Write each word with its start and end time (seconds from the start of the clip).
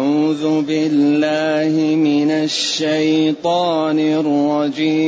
أعوذ 0.00 0.44
بالله 0.62 1.74
من 1.96 2.30
الشيطان 2.30 3.98
الرجيم. 3.98 5.06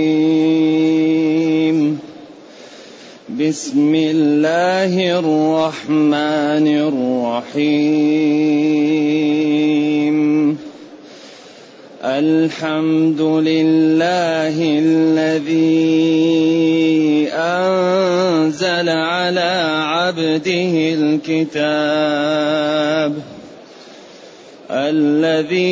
بسم 3.40 3.94
الله 3.94 5.18
الرحمن 5.18 6.66
الرحيم. 6.88 7.88
الحمد 12.04 13.20
لله 13.20 14.56
الذي 14.60 15.72
أنزل 17.32 18.88
على 18.88 19.52
عبده 19.84 20.74
الكتاب. 21.00 21.72
الذي 24.92 25.62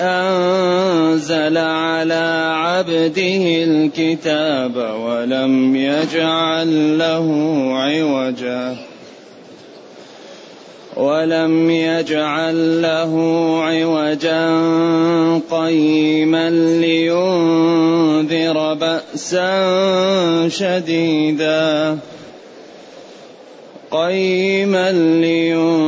أنزل 0.00 1.58
على 1.58 2.52
عبده 2.54 3.64
الكتاب 3.64 4.76
ولم 4.76 5.76
يجعل 5.76 6.98
له 6.98 7.26
عوجا. 7.72 8.76
ولم 10.96 11.70
يجعل 11.70 12.82
له 12.82 13.12
عوجا 13.62 14.48
قيما 15.50 16.50
لينذر 16.80 18.74
بأسا 18.74 19.48
شديدا. 20.48 21.98
قيما 23.90 24.92
لينذر 24.92 25.87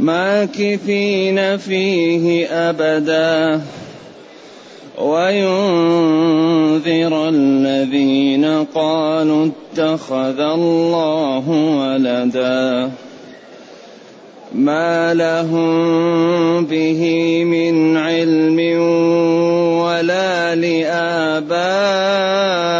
ماكثين 0.00 1.56
فيه 1.56 2.46
أبدا. 2.46 3.60
وينذر 4.98 6.48
الذين 7.28 8.64
قالوا 8.74 9.46
اتخذ 9.46 10.40
الله 10.40 11.48
ولدا. 11.48 12.90
ما 14.54 15.14
لهم 15.14 16.64
به 16.64 17.44
من 17.44 17.96
علم 17.96 18.58
ولا 19.80 20.54
لآبائهم 20.54 22.79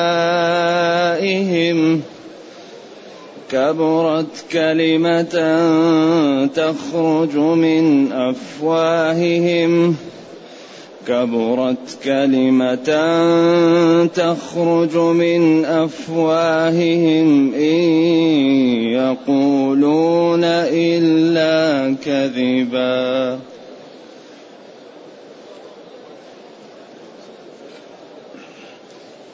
كبرت 3.53 4.45
كلمة 4.53 5.35
تخرج 6.47 7.37
من 7.37 8.13
أفواههم. 8.13 9.97
كبرت 11.07 11.99
كلمة 12.05 12.91
تخرج 14.07 14.97
من 14.97 15.65
أفواههم. 15.65 17.55
إن 17.55 17.91
يقولون 18.93 20.45
إلا 20.45 21.97
كذبا. 22.05 23.41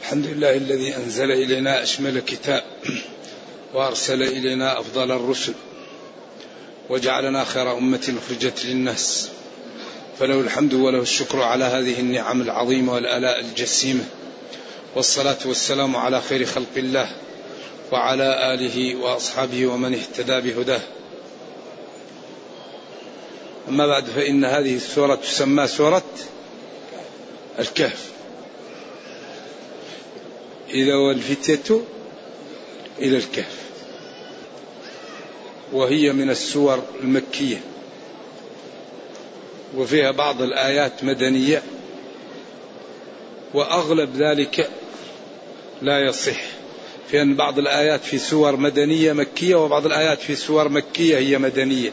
الحمد 0.03 0.27
لله 0.27 0.57
الذي 0.57 0.97
أنزل 0.97 1.31
إلينا 1.31 1.83
أشمل 1.83 2.21
كتاب. 2.21 2.63
وأرسل 3.77 4.23
إلينا 4.23 4.81
أفضل 4.81 5.13
الرسل 5.13 5.53
وجعلنا 6.91 7.45
خير 7.45 7.79
أمة 7.79 8.15
أخرجت 8.19 8.65
للناس. 8.65 9.29
فله 10.19 10.41
الحمد 10.41 10.75
وله 10.75 11.01
الشكر 11.01 11.43
على 11.43 11.65
هذه 11.65 12.01
النعم 12.01 12.43
العظيمة 12.43 12.95
والآلاء 12.95 13.41
الجسيمة. 13.41 14.05
والصلاة 14.95 15.37
والسلام 15.45 15.97
على 15.97 16.23
خير 16.23 16.45
خلق 16.45 16.77
الله 16.77 17.09
وعلى 17.93 18.55
آله 18.55 18.97
وأصحابه 18.97 19.67
ومن 19.67 19.95
اهتدى 19.95 20.41
بهداه. 20.41 20.81
أما 23.69 23.87
بعد 23.87 24.05
فإن 24.05 24.45
هذه 24.45 24.77
السورة 24.77 25.15
تسمى 25.15 25.67
سورة 25.67 26.05
الكهف. 27.59 28.11
إذا 30.71 30.95
والفتية 30.95 31.81
إلى 32.99 33.17
الكهف. 33.17 33.66
وهي 35.73 36.13
من 36.13 36.31
السور 36.31 36.83
المكية. 37.01 37.61
وفيها 39.77 40.11
بعض 40.11 40.43
الآيات 40.43 41.05
مدنية. 41.05 41.63
وأغلب 43.55 44.17
ذلك 44.17 44.71
لا 45.83 46.01
يصح. 46.01 46.41
في 47.09 47.23
أن 47.23 47.37
بعض 47.37 47.59
الآيات 47.59 48.01
في 48.01 48.19
سور 48.19 48.57
مدنية 48.57 49.13
مكية 49.13 49.55
وبعض 49.55 49.87
الآيات 49.87 50.21
في 50.21 50.35
سور 50.35 50.69
مكية 50.69 51.19
هي 51.19 51.39
مدنية. 51.39 51.93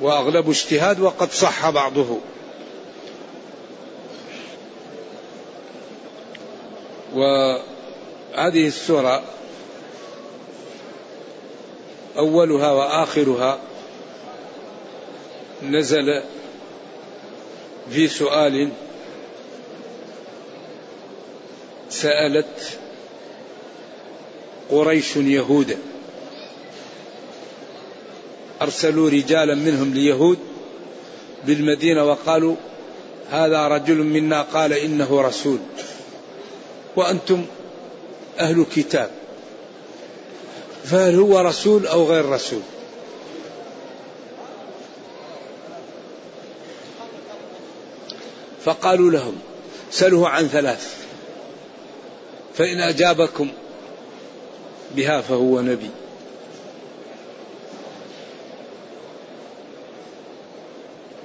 وأغلب 0.00 0.50
اجتهاد 0.50 1.00
وقد 1.00 1.32
صح 1.32 1.70
بعضه. 1.70 2.18
وهذه 7.14 8.66
السورة 8.66 9.22
أولها 12.18 12.72
وآخرها 12.72 13.58
نزل 15.62 16.22
في 17.90 18.08
سؤال 18.08 18.70
سألت 21.90 22.78
قريش 24.70 25.16
يهودا 25.16 25.78
أرسلوا 28.62 29.10
رجالا 29.10 29.54
منهم 29.54 29.94
ليهود 29.94 30.38
بالمدينة 31.46 32.04
وقالوا 32.04 32.56
هذا 33.30 33.68
رجل 33.68 33.96
منا 33.96 34.42
قال 34.42 34.72
إنه 34.72 35.20
رسول. 35.20 35.58
وأنتم 36.96 37.44
أهل 38.38 38.66
كتاب. 38.76 39.10
فهل 40.90 41.14
هو 41.14 41.40
رسول 41.40 41.86
أو 41.86 42.04
غير 42.04 42.28
رسول؟ 42.28 42.62
فقالوا 48.64 49.10
لهم 49.10 49.38
سلوه 49.90 50.28
عن 50.28 50.48
ثلاث 50.48 50.96
فإن 52.54 52.80
أجابكم 52.80 53.48
بها 54.96 55.20
فهو 55.20 55.60
نبي. 55.60 55.90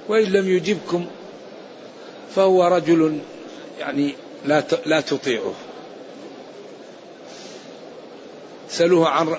وإن 0.08 0.24
لم 0.24 0.48
يجبكم 0.48 1.06
فهو 2.34 2.64
رجل 2.64 3.18
يعني 3.78 4.14
لا 4.44 4.64
لا 4.86 5.00
تطيعه. 5.00 5.54
سألوه 8.68 9.08
عن 9.08 9.36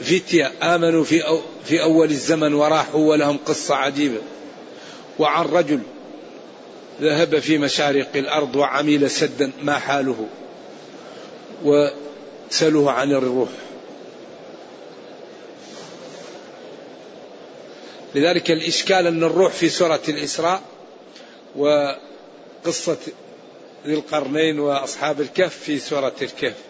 فتية 0.00 0.52
آمنوا 0.62 1.04
في 1.04 1.26
أو 1.26 1.40
في 1.64 1.82
أول 1.82 2.10
الزمن 2.10 2.54
وراحوا 2.54 3.10
ولهم 3.10 3.38
قصة 3.46 3.74
عجيبة. 3.74 4.20
وعن 5.18 5.44
رجل 5.46 5.80
ذهب 7.00 7.38
في 7.38 7.58
مشارق 7.58 8.08
الأرض 8.16 8.56
وعمل 8.56 9.10
سدا 9.10 9.52
ما 9.62 9.78
حاله 9.78 10.26
وسألوه 11.64 12.90
عن 12.92 13.12
الروح. 13.12 13.48
لذلك 18.14 18.50
الإشكال 18.50 19.06
أن 19.06 19.24
الروح 19.24 19.52
في 19.52 19.68
سورة 19.68 20.00
الإسراء 20.08 20.62
وقصة 21.56 22.96
ذي 23.86 23.94
القرنين 23.94 24.60
وأصحاب 24.60 25.20
الكهف 25.20 25.58
في 25.58 25.78
سورة 25.78 26.14
الكهف. 26.22 26.69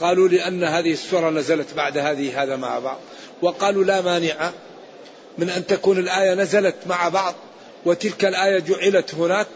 قالوا 0.00 0.28
لأن 0.28 0.64
هذه 0.64 0.92
السورة 0.92 1.30
نزلت 1.30 1.74
بعد 1.74 1.98
هذه 1.98 2.42
هذا 2.42 2.56
مع 2.56 2.78
بعض. 2.78 2.98
وقالوا 3.42 3.84
لا 3.84 4.00
مانع 4.00 4.50
من 5.38 5.50
أن 5.50 5.66
تكون 5.66 5.98
الآية 5.98 6.34
نزلت 6.34 6.74
مع 6.86 7.08
بعض 7.08 7.34
وتلك 7.84 8.24
الآية 8.24 8.58
جعلت 8.58 9.14
هناك 9.14 9.46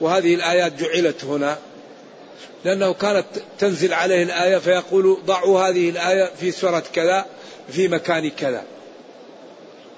وهذه 0.00 0.34
الآيات 0.34 0.72
جعلت 0.72 1.24
هنا. 1.24 1.58
لأنه 2.64 2.92
كانت 2.92 3.26
تنزل 3.58 3.92
عليه 3.92 4.22
الآية 4.22 4.58
فيقول 4.58 5.18
ضعوا 5.26 5.60
هذه 5.60 5.90
الآية 5.90 6.30
في 6.40 6.50
سورة 6.50 6.82
كذا 6.92 7.26
في 7.72 7.88
مكان 7.88 8.30
كذا. 8.30 8.64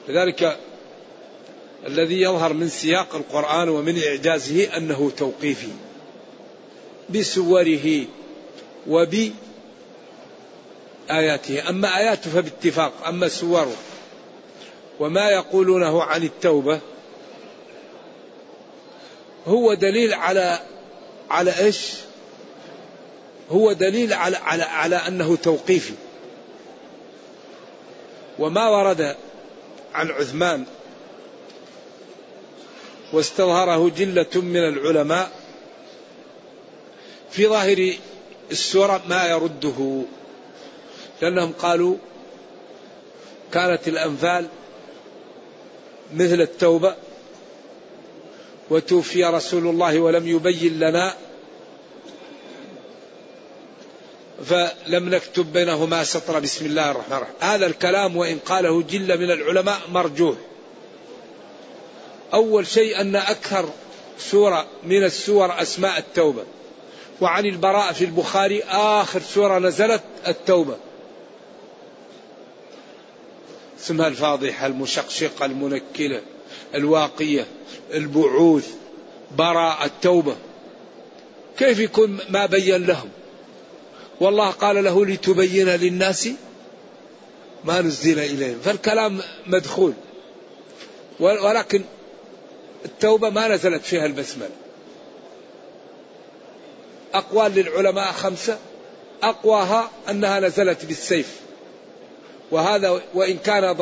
لذلك 0.08 0.58
الذي 1.86 2.20
يظهر 2.20 2.52
من 2.52 2.68
سياق 2.68 3.14
القرآن 3.14 3.68
ومن 3.68 4.02
إعجازه 4.02 4.76
أنه 4.76 5.12
توقيفي 5.16 5.68
بسوره 7.10 8.04
وبآياته 11.04 11.68
أما 11.68 11.98
آياته 11.98 12.30
فباتفاق. 12.30 12.92
أما 13.06 13.28
سوره. 13.28 13.76
وما 15.00 15.30
يقولونه 15.30 16.02
عن 16.02 16.22
التوبة. 16.22 16.80
هو 19.46 19.74
دليل 19.74 20.14
على 20.14 20.58
على 21.30 21.58
إيش؟ 21.58 21.92
هو 23.50 23.72
دليل 23.72 24.12
على 24.12 24.36
على 24.36 24.62
على 24.62 24.96
أنه 24.96 25.36
توقيفي. 25.36 25.94
وما 28.38 28.68
ورد 28.68 29.16
عن 29.94 30.10
عثمان. 30.10 30.64
واستظهره 33.12 33.88
جلة 33.96 34.30
من 34.34 34.68
العلماء. 34.68 35.30
في 37.30 37.46
ظاهر 37.46 37.92
السورة 38.50 39.02
ما 39.08 39.26
يرده. 39.26 40.02
لأنهم 41.22 41.52
قالوا 41.52 41.96
كانت 43.52 43.88
الأنفال 43.88 44.46
مثل 46.14 46.40
التوبة 46.40 46.94
وتوفي 48.70 49.24
رسول 49.24 49.66
الله 49.66 49.98
ولم 50.00 50.28
يبين 50.28 50.78
لنا 50.78 51.14
فلم 54.44 55.14
نكتب 55.14 55.52
بينهما 55.52 56.04
سطر 56.04 56.40
بسم 56.40 56.66
الله 56.66 56.90
الرحمن 56.90 57.16
الرحيم. 57.16 57.34
هذا 57.40 57.66
الكلام 57.66 58.16
وإن 58.16 58.38
قاله 58.38 58.82
جل 58.82 59.18
من 59.18 59.30
العلماء 59.30 59.78
مرجوح. 59.92 60.36
أول 62.34 62.66
شيء 62.66 63.00
أن 63.00 63.16
أكثر 63.16 63.68
سورة 64.18 64.66
من 64.84 65.04
السور 65.04 65.62
أسماء 65.62 65.98
التوبة. 65.98 66.44
وعن 67.20 67.46
البراء 67.46 67.92
في 67.92 68.04
البخاري 68.04 68.62
آخر 68.68 69.20
سورة 69.20 69.58
نزلت 69.58 70.02
التوبة. 70.26 70.76
اسمها 73.82 74.08
الفاضحة 74.08 74.66
المشقشقة 74.66 75.44
المنكلة 75.44 76.22
الواقية 76.74 77.46
البعوث 77.94 78.68
براء 79.36 79.84
التوبة. 79.84 80.36
كيف 81.58 81.78
يكون 81.78 82.18
ما 82.28 82.46
بين 82.46 82.86
لهم؟ 82.86 83.08
والله 84.20 84.50
قال 84.50 84.84
له 84.84 85.06
لتبين 85.06 85.68
للناس 85.68 86.28
ما 87.64 87.80
نزل 87.80 88.18
إليهم 88.18 88.58
فالكلام 88.64 89.20
مدخول. 89.46 89.92
ولكن 91.20 91.82
التوبة 92.84 93.30
ما 93.30 93.48
نزلت 93.48 93.84
فيها 93.84 94.06
البسملة. 94.06 94.50
أقوال 97.14 97.54
للعلماء 97.54 98.12
خمسة. 98.12 98.58
أقواها 99.22 99.90
أنها 100.10 100.40
نزلت 100.40 100.84
بالسيف. 100.84 101.40
وهذا 102.52 103.00
وإن 103.14 103.36
كان 103.36 103.76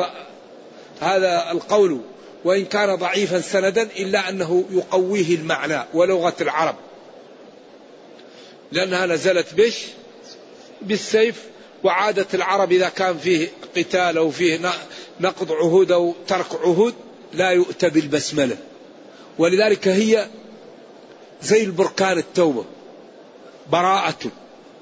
هذا 1.01 1.51
القول 1.51 2.01
وإن 2.45 2.65
كان 2.65 2.95
ضعيفا 2.95 3.41
سندا 3.41 3.81
إلا 3.81 4.29
أنه 4.29 4.65
يقويه 4.71 5.35
المعنى 5.35 5.79
ولغة 5.93 6.35
العرب. 6.41 6.75
لأنها 8.71 9.05
نزلت 9.05 9.53
بش؟ 9.53 9.85
بالسيف 10.81 11.43
وعادة 11.83 12.27
العرب 12.33 12.71
إذا 12.71 12.89
كان 12.89 13.17
فيه 13.17 13.47
قتال 13.75 14.17
أو 14.17 14.31
فيه 14.31 14.59
نقض 15.19 15.51
عهود 15.51 15.91
أو 15.91 16.13
ترك 16.27 16.55
عهود 16.63 16.93
لا 17.33 17.49
يؤتى 17.49 17.89
بالبسملة. 17.89 18.57
ولذلك 19.37 19.87
هي 19.87 20.27
زي 21.41 21.63
البركان 21.63 22.17
التوبة. 22.17 22.65
براءة. 23.71 24.31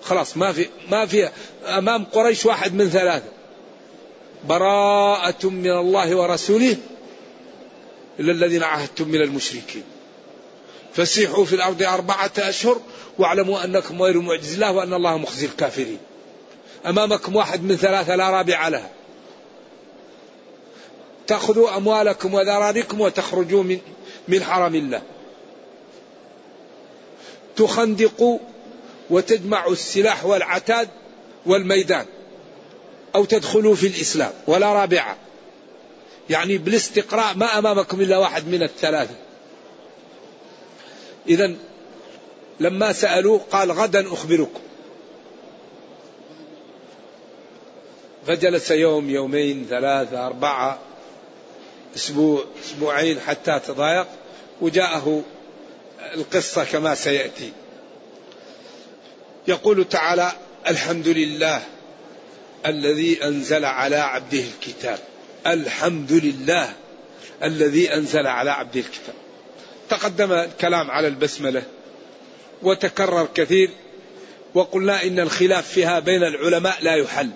خلاص 0.02 0.38
ما 0.38 0.52
في 0.52 0.66
ما 0.92 1.06
في 1.06 1.30
أمام 1.66 2.06
قريش 2.06 2.46
واحد 2.46 2.74
من 2.74 2.90
ثلاثة. 2.90 3.39
براءة 4.48 5.48
من 5.50 5.72
الله 5.72 6.16
ورسوله 6.16 6.78
إلا 8.20 8.32
الذين 8.32 8.64
عاهدتم 8.64 9.08
من 9.08 9.22
المشركين. 9.22 9.84
فسيحوا 10.94 11.46
في 11.46 11.56
الأرض 11.56 11.84
أربعة 11.84 12.32
أشهر 12.38 12.82
واعلموا 13.18 13.64
أنكم 13.64 14.02
غير 14.02 14.20
معجز 14.20 14.54
الله 14.54 14.72
وأن 14.72 14.94
الله 14.94 15.18
مخزي 15.18 15.46
الكافرين. 15.46 15.98
أمامكم 16.86 17.36
واحد 17.36 17.64
من 17.64 17.76
ثلاثة 17.76 18.16
لا 18.16 18.30
رابع 18.30 18.68
لها. 18.68 18.90
تأخذوا 21.28 21.78
أموالكم 21.78 22.34
وذراريكم 22.34 23.02
وتخرجوا 23.02 23.64
من 23.64 23.80
من 24.28 24.44
حرم 24.44 24.76
الله. 24.76 25.02
تخندقوا 27.56 28.40
وتجمعوا 29.10 29.72
السلاح 29.72 30.26
والعتاد 30.26 30.90
والميدان. 31.46 32.06
أو 33.16 33.26
تدخلوا 33.26 33.76
في 33.76 33.88
الإسلام 33.88 34.32
ولا 34.48 34.74
رابعة. 34.74 35.18
يعني 36.30 36.58
بالاستقراء 36.58 37.36
ما 37.36 37.60
أمامكم 37.60 38.02
إلا 38.02 38.18
واحد 38.18 38.48
من 38.48 38.64
الثلاثة. 38.64 39.16
إذا 41.28 41.56
لما 42.60 42.94
سألوه 42.94 43.42
قال 43.52 43.72
غدا 43.72 44.14
أخبركم. 44.14 44.60
فجلس 48.28 48.72
يوم 48.72 49.10
يومين 49.10 49.66
ثلاثة 49.70 50.26
أربعة 50.28 50.80
أسبوع 51.96 52.44
أسبوعين 52.66 53.20
حتى 53.20 53.60
تضايق 53.68 54.08
وجاءه 54.62 55.24
القصة 56.14 56.64
كما 56.64 56.96
سيأتي. 56.96 57.52
يقول 59.48 59.90
تعالى 59.90 60.32
الحمد 60.68 61.08
لله 61.08 61.62
الذي 62.66 63.24
أنزل 63.24 63.66
على 63.66 63.96
عبده 63.96 64.44
الكتاب. 64.56 65.00
الحمد 65.48 66.12
لله 66.12 66.74
الذي 67.44 67.94
أنزل 67.94 68.28
على 68.28 68.52
عبده 68.52 68.80
الكتاب. 68.80 69.16
تقدم 69.90 70.32
الكلام 70.32 70.92
على 70.92 71.08
البسملة 71.08 71.64
وتكرر 72.64 73.28
كثير 73.36 73.70
وقلنا 74.54 75.04
إن 75.04 75.20
الخلاف 75.20 75.68
فيها 75.68 76.00
بين 76.00 76.24
العلماء 76.24 76.78
لا 76.82 76.96
يحل. 76.96 77.30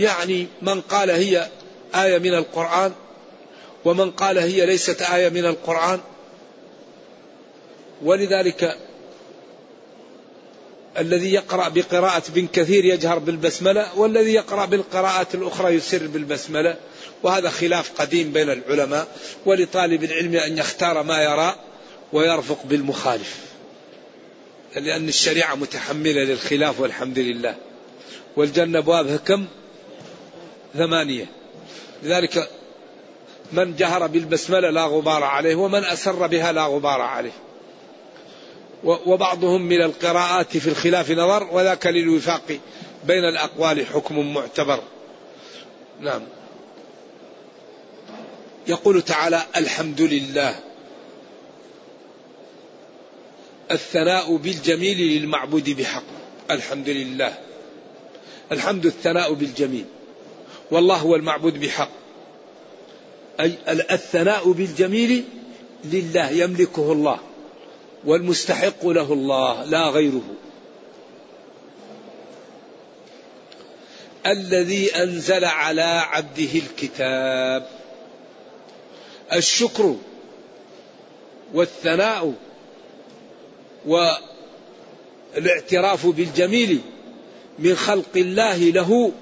يعني 0.00 0.46
من 0.62 0.80
قال 0.80 1.10
هي 1.10 1.48
آية 1.94 2.18
من 2.18 2.34
القرآن 2.34 2.92
ومن 3.84 4.10
قال 4.10 4.38
هي 4.38 4.66
ليست 4.66 5.02
آية 5.02 5.28
من 5.28 5.46
القرآن. 5.46 6.00
ولذلك 8.02 8.76
الذي 11.00 11.32
يقرأ 11.32 11.68
بقراءة 11.68 12.22
بن 12.28 12.46
كثير 12.46 12.84
يجهر 12.84 13.18
بالبسملة 13.18 13.98
والذي 13.98 14.32
يقرأ 14.32 14.64
بالقراءة 14.64 15.26
الأخرى 15.34 15.74
يسر 15.74 16.06
بالبسملة. 16.06 16.76
وهذا 17.22 17.50
خلاف 17.50 18.00
قديم 18.00 18.32
بين 18.32 18.50
العلماء 18.50 19.08
ولطالب 19.46 20.04
العلم 20.04 20.34
أن 20.34 20.58
يختار 20.58 21.02
ما 21.02 21.22
يرى 21.22 21.54
ويرفق 22.12 22.58
بالمخالف. 22.64 23.36
لأن 24.76 25.08
الشريعة 25.08 25.54
متحملة 25.54 26.24
للخلاف 26.24 26.80
والحمد 26.80 27.18
لله. 27.18 27.54
والجنة 28.36 28.78
أبوابها 28.78 29.16
كم؟ 29.16 29.46
ثمانية. 30.74 31.26
لذلك 32.02 32.50
من 33.52 33.76
جهر 33.76 34.06
بالبسملة 34.06 34.70
لا 34.70 34.84
غبار 34.84 35.24
عليه 35.24 35.54
ومن 35.54 35.84
أسر 35.84 36.26
بها 36.26 36.52
لا 36.52 36.64
غبار 36.64 37.00
عليه. 37.00 37.49
وبعضهم 38.84 39.62
من 39.62 39.82
القراءات 39.82 40.56
في 40.56 40.68
الخلاف 40.68 41.10
نظر 41.10 41.48
وذاك 41.52 41.86
للوفاق 41.86 42.58
بين 43.04 43.24
الأقوال 43.24 43.86
حكم 43.86 44.34
معتبر. 44.34 44.82
نعم. 46.00 46.22
يقول 48.66 49.02
تعالى 49.02 49.42
الحمد 49.56 50.00
لله. 50.00 50.54
الثناء 53.70 54.36
بالجميل 54.36 54.98
للمعبود 54.98 55.70
بحق. 55.70 56.02
الحمد 56.50 56.88
لله. 56.88 57.38
الحمد 58.52 58.86
الثناء 58.86 59.32
بالجميل. 59.32 59.84
والله 60.70 60.96
هو 60.96 61.16
المعبود 61.16 61.60
بحق. 61.60 61.90
أي 63.40 63.58
الثناء 63.68 64.52
بالجميل 64.52 65.24
لله 65.84 66.30
يملكه 66.30 66.92
الله. 66.92 67.18
والمستحق 68.04 68.86
له 68.86 69.12
الله 69.12 69.64
لا 69.64 69.86
غيره. 69.86 70.22
الذي 74.26 74.96
أنزل 74.96 75.44
على 75.44 75.82
عبده 75.82 76.50
الكتاب. 76.54 77.68
الشكر 79.32 79.96
والثناء 81.54 82.34
والاعتراف 85.36 86.06
بالجميل 86.06 86.80
من 87.58 87.76
خلق 87.76 88.16
الله 88.16 88.58
له 88.58 89.12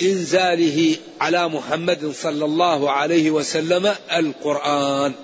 لإنزاله 0.00 0.96
على 1.20 1.48
محمد 1.48 2.12
صلى 2.12 2.44
الله 2.44 2.90
عليه 2.90 3.30
وسلم 3.30 3.94
القرآن. 4.12 5.14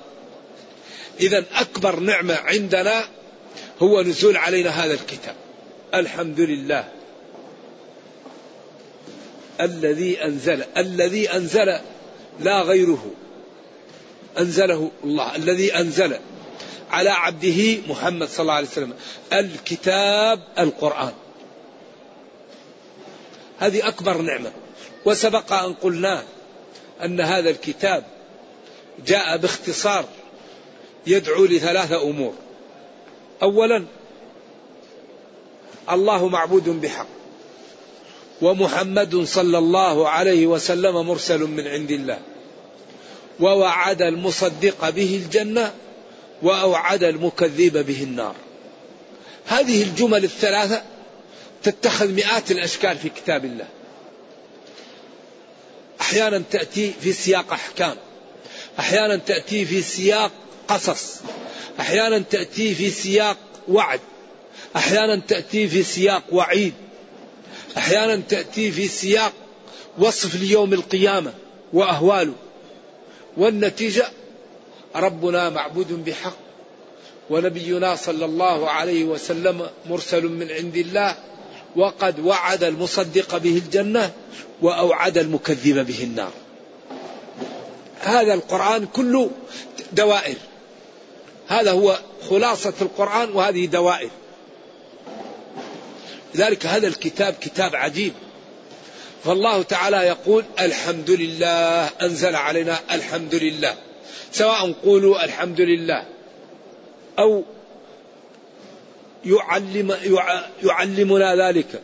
إذا 1.20 1.44
أكبر 1.54 2.00
نعمة 2.00 2.34
عندنا 2.34 3.04
هو 3.82 4.02
نزول 4.02 4.36
علينا 4.36 4.70
هذا 4.70 4.94
الكتاب. 4.94 5.34
الحمد 5.94 6.40
لله. 6.40 6.88
الذي 9.60 10.24
أنزل 10.24 10.64
الذي 10.76 11.32
أنزل 11.32 11.78
لا 12.40 12.62
غيره. 12.62 13.10
أنزله 14.38 14.90
الله. 15.04 15.36
الذي 15.36 15.76
أنزل 15.76 16.18
على 16.90 17.10
عبده 17.10 17.78
محمد 17.88 18.28
صلى 18.28 18.40
الله 18.40 18.54
عليه 18.54 18.68
وسلم. 18.68 18.94
الكتاب 19.32 20.40
القرآن. 20.58 21.12
هذه 23.58 23.88
أكبر 23.88 24.16
نعمة. 24.16 24.52
وسبق 25.04 25.52
أن 25.52 25.74
قلنا 25.74 26.22
أن 27.04 27.20
هذا 27.20 27.50
الكتاب 27.50 28.04
جاء 29.06 29.36
باختصار 29.36 30.04
يدعو 31.06 31.44
لثلاثة 31.44 32.02
أمور. 32.02 32.34
أولا 33.42 33.84
الله 35.90 36.28
معبود 36.28 36.68
بحق 36.68 37.06
ومحمد 38.42 39.24
صلى 39.24 39.58
الله 39.58 40.08
عليه 40.08 40.46
وسلم 40.46 41.06
مرسل 41.06 41.40
من 41.40 41.66
عند 41.66 41.90
الله 41.90 42.18
ووعد 43.40 44.02
المصدق 44.02 44.90
به 44.90 45.20
الجنة 45.24 45.72
وأوعد 46.42 47.04
المكذب 47.04 47.86
به 47.86 48.02
النار. 48.02 48.34
هذه 49.46 49.82
الجمل 49.82 50.24
الثلاثة 50.24 50.82
تتخذ 51.62 52.12
مئات 52.12 52.50
الأشكال 52.50 52.98
في 52.98 53.08
كتاب 53.08 53.44
الله. 53.44 53.66
أحيانا 56.00 56.42
تأتي 56.50 56.92
في 57.00 57.12
سياق 57.12 57.52
أحكام 57.52 57.96
أحيانا 58.78 59.16
تأتي 59.16 59.64
في 59.64 59.82
سياق 59.82 60.30
قصص. 60.68 61.20
أحيانا 61.80 62.18
تأتي 62.18 62.74
في 62.74 62.90
سياق 62.90 63.36
وعد. 63.68 64.00
أحيانا 64.76 65.16
تأتي 65.28 65.68
في 65.68 65.82
سياق 65.82 66.22
وعيد. 66.32 66.74
أحيانا 67.76 68.16
تأتي 68.16 68.72
في 68.72 68.88
سياق 68.88 69.32
وصف 69.98 70.34
ليوم 70.34 70.72
القيامة 70.72 71.32
وأهواله. 71.72 72.34
والنتيجة 73.36 74.08
ربنا 74.96 75.50
معبود 75.50 76.04
بحق. 76.04 76.36
ونبينا 77.30 77.96
صلى 77.96 78.24
الله 78.24 78.70
عليه 78.70 79.04
وسلم 79.04 79.66
مرسل 79.86 80.24
من 80.24 80.50
عند 80.50 80.76
الله 80.76 81.16
وقد 81.76 82.20
وعد 82.20 82.64
المصدق 82.64 83.36
به 83.36 83.56
الجنة 83.56 84.12
وأوعد 84.62 85.18
المكذب 85.18 85.86
به 85.86 86.02
النار. 86.02 86.32
هذا 88.00 88.34
القرآن 88.34 88.86
كله 88.86 89.30
دوائر. 89.92 90.36
هذا 91.48 91.72
هو 91.72 91.98
خلاصة 92.30 92.74
القرآن 92.82 93.30
وهذه 93.30 93.66
دوائر. 93.66 94.10
لذلك 96.34 96.66
هذا 96.66 96.86
الكتاب 96.86 97.34
كتاب 97.40 97.76
عجيب. 97.76 98.12
فالله 99.24 99.62
تعالى 99.62 99.96
يقول 99.96 100.44
الحمد 100.60 101.10
لله 101.10 101.86
أنزل 102.02 102.36
علينا 102.36 102.78
الحمد 102.92 103.34
لله. 103.34 103.74
سواء 104.32 104.72
قولوا 104.72 105.24
الحمد 105.24 105.60
لله 105.60 106.04
أو 107.18 107.44
يعلم 109.24 109.96
يعلمنا 110.62 111.48
ذلك 111.48 111.82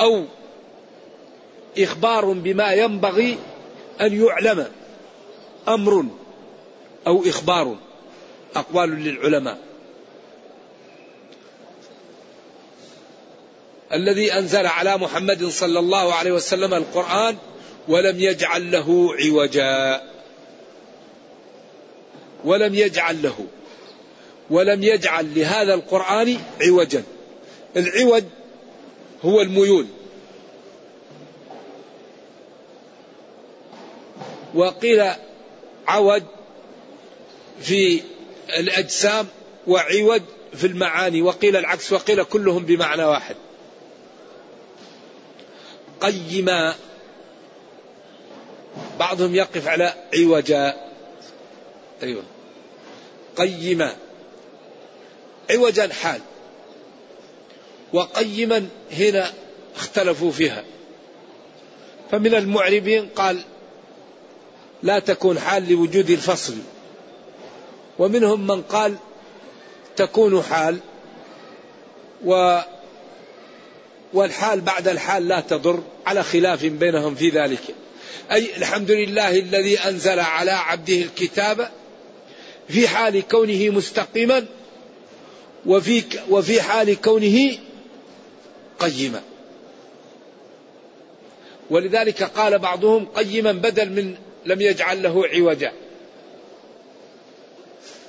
أو 0.00 0.24
إخبار 1.78 2.32
بما 2.32 2.72
ينبغي 2.72 3.38
أن 4.00 4.24
يعلم 4.26 4.66
أمر 5.68 6.04
أو 7.06 7.22
إخبار. 7.26 7.76
أقوال 8.56 8.90
للعلماء. 8.90 9.58
الذي 13.92 14.32
أنزل 14.32 14.66
على 14.66 14.96
محمد 14.96 15.44
صلى 15.44 15.78
الله 15.78 16.14
عليه 16.14 16.32
وسلم 16.32 16.74
القرآن 16.74 17.36
ولم 17.88 18.20
يجعل 18.20 18.70
له 18.70 19.14
عوجا. 19.14 20.02
ولم 22.44 22.74
يجعل 22.74 23.22
له. 23.22 23.46
ولم 24.50 24.82
يجعل 24.82 25.34
لهذا 25.34 25.74
القرآن 25.74 26.38
عوجا. 26.60 27.02
العوج 27.76 28.24
هو 29.24 29.40
الميول. 29.40 29.86
وقيل 34.54 35.10
عوج 35.88 36.22
في 37.60 38.00
الأجسام 38.58 39.26
وعوج 39.66 40.22
في 40.54 40.66
المعاني 40.66 41.22
وقيل 41.22 41.56
العكس 41.56 41.92
وقيل 41.92 42.24
كلهم 42.24 42.64
بمعنى 42.64 43.04
واحد. 43.04 43.36
قيما 46.00 46.74
بعضهم 48.98 49.34
يقف 49.34 49.68
على 49.68 49.94
عوجا 50.14 50.74
أيوه. 52.02 52.22
قيما 53.36 53.96
عوجا 55.50 55.92
حال. 55.92 56.20
وقيما 57.92 58.68
هنا 58.92 59.32
اختلفوا 59.76 60.30
فيها. 60.30 60.64
فمن 62.10 62.34
المعربين 62.34 63.08
قال 63.08 63.42
لا 64.82 64.98
تكون 64.98 65.38
حال 65.38 65.72
لوجود 65.72 66.10
الفصل. 66.10 66.54
ومنهم 68.00 68.46
من 68.46 68.62
قال 68.62 68.96
تكون 69.96 70.42
حال 70.42 70.78
و 72.24 72.60
والحال 74.12 74.60
بعد 74.60 74.88
الحال 74.88 75.28
لا 75.28 75.40
تضر 75.40 75.82
على 76.06 76.22
خلاف 76.22 76.64
بينهم 76.64 77.14
في 77.14 77.28
ذلك. 77.28 77.60
أي 78.32 78.56
الحمد 78.56 78.90
لله 78.90 79.38
الذي 79.38 79.78
أنزل 79.78 80.20
على 80.20 80.50
عبده 80.50 80.94
الكتاب 80.94 81.70
في 82.68 82.88
حال 82.88 83.28
كونه 83.28 83.70
مستقيما 83.70 84.46
وفي 85.66 86.02
وفي 86.30 86.62
حال 86.62 87.00
كونه 87.00 87.58
قيما. 88.78 89.22
ولذلك 91.70 92.22
قال 92.22 92.58
بعضهم 92.58 93.06
قيما 93.06 93.52
بدل 93.52 93.90
من 93.90 94.14
لم 94.46 94.60
يجعل 94.60 95.02
له 95.02 95.26
عوجا. 95.26 95.72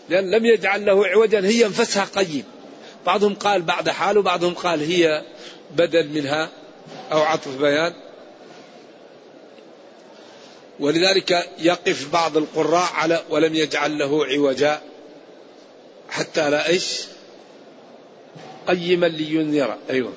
لأن 0.10 0.32
لم 0.32 0.46
يجعل 0.46 0.86
له 0.86 1.08
عوجا 1.08 1.46
هي 1.46 1.66
انفسها 1.66 2.06
قيم. 2.16 2.44
بعضهم 3.06 3.36
قال 3.36 3.62
بعد 3.62 3.90
حال 3.90 4.18
وبعضهم 4.18 4.54
قال 4.54 4.80
هي 4.80 5.24
بدل 5.72 6.10
منها 6.10 6.50
أو 7.12 7.22
عطف 7.22 7.58
بيان. 7.58 7.94
ولذلك 10.80 11.50
يقف 11.60 12.10
بعض 12.14 12.38
القراء 12.38 12.94
على 12.94 13.24
ولم 13.30 13.56
يجعل 13.56 13.98
له 13.98 14.26
عوجا. 14.26 14.82
حتى 16.10 16.50
لا 16.50 16.68
إيش؟ 16.68 17.02
قيما 18.68 19.06
لينذر. 19.06 19.78
أيوه. 19.90 20.14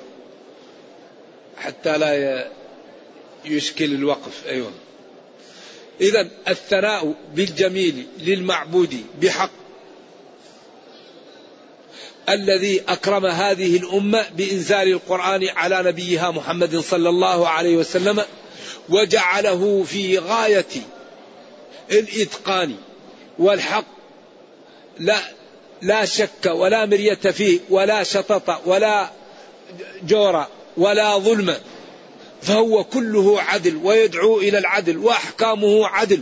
حتى 1.57 1.97
لا 1.97 2.47
يشكل 3.45 3.93
الوقف. 3.93 4.47
أيوه. 4.47 4.71
اذا 6.01 6.27
الثناء 6.47 7.13
بالجميل 7.33 8.07
للمعبود 8.19 9.05
بحق. 9.21 9.64
الذي 12.29 12.81
أكرم 12.87 13.25
هذه 13.25 13.77
الأمة 13.77 14.25
بإنزال 14.37 14.87
القرآن 14.87 15.47
على 15.55 15.83
نبيها 15.83 16.31
محمد 16.31 16.77
صلى 16.79 17.09
الله 17.09 17.47
عليه 17.47 17.77
وسلم 17.77 18.21
وجعله 18.89 19.83
في 19.83 20.17
غاية 20.19 20.65
الإتقان 21.91 22.75
والحق. 23.39 23.85
لا 24.99 25.17
لا 25.81 26.05
شك 26.05 26.45
ولا 26.45 26.85
مرية 26.85 27.13
فيه 27.15 27.59
ولا 27.69 28.03
شطط 28.03 28.61
ولا 28.65 29.09
جور 30.03 30.45
ولا 30.77 31.17
ظلم 31.17 31.55
فهو 32.41 32.83
كله 32.83 33.41
عدل 33.41 33.75
ويدعو 33.83 34.39
إلى 34.39 34.57
العدل 34.57 34.97
وأحكامه 34.97 35.87
عدل 35.87 36.21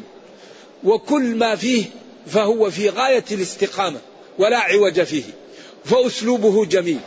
وكل 0.84 1.36
ما 1.36 1.56
فيه 1.56 1.86
فهو 2.28 2.72
في 2.72 2.90
غاية 2.90 3.24
الاستقامة 3.32 4.00
ولا 4.40 4.58
عوج 4.58 5.02
فيه. 5.02 5.24
فأسلوبه 5.86 6.66
جميل 6.66 7.00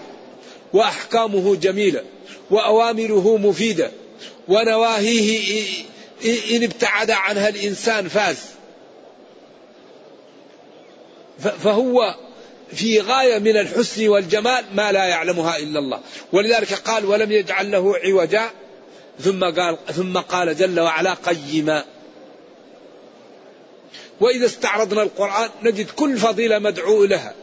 وأحكامه 0.73 1.56
جميلة 1.56 2.02
وأوامره 2.50 3.37
مفيدة 3.37 3.90
ونواهيه 4.49 5.62
إن 6.50 6.62
ابتعد 6.62 7.11
عنها 7.11 7.49
الإنسان 7.49 8.09
فاز. 8.09 8.37
فهو 11.38 12.14
في 12.73 13.00
غاية 13.00 13.38
من 13.38 13.56
الحسن 13.56 14.09
والجمال 14.09 14.64
ما 14.75 14.92
لا 14.92 15.04
يعلمها 15.04 15.56
إلا 15.56 15.78
الله. 15.78 16.00
ولذلك 16.33 16.73
قال 16.73 17.04
ولم 17.04 17.33
يجعل 17.33 17.71
له 17.71 17.97
عوجا 17.97 18.50
ثم 19.21 19.45
قال 19.45 19.76
ثم 19.95 20.18
قال 20.18 20.56
جل 20.56 20.80
وعلا 20.80 21.14
قيما 21.14 21.85
وإذا 24.21 24.47
استعرضنا 24.47 25.02
القرآن 25.02 25.50
نجد 25.62 25.90
كل 25.90 26.16
فضيلة 26.16 26.59
مدعو 26.59 27.04
لها. 27.04 27.35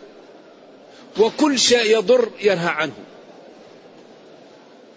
وكل 1.20 1.60
شيء 1.60 1.98
يضر 1.98 2.29
ينهى 2.41 2.70
عنه. 2.70 2.93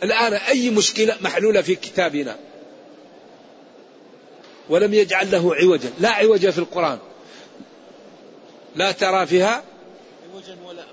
الآن 0.02 0.32
أي 0.32 0.70
مشكلة 0.70 1.16
محلولة 1.20 1.62
في 1.62 1.74
كتابنا؟ 1.74 2.36
ولم 4.68 4.94
يجعل 4.94 5.30
له 5.30 5.54
عوجا 5.54 5.92
لا 6.00 6.10
عوج 6.10 6.50
في 6.50 6.58
القرآن. 6.58 6.98
لا 8.76 8.92
ترى 8.92 9.26
فيها؟ 9.26 9.62
عوجا 10.34 10.56
ولا 10.66 10.84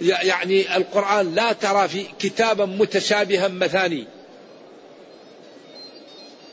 يعني 0.00 0.76
القرآن 0.76 1.34
لا 1.34 1.52
ترى 1.52 1.88
في 1.88 2.06
كتابا 2.18 2.64
متشابها 2.64 3.48
مثاني. 3.48 4.06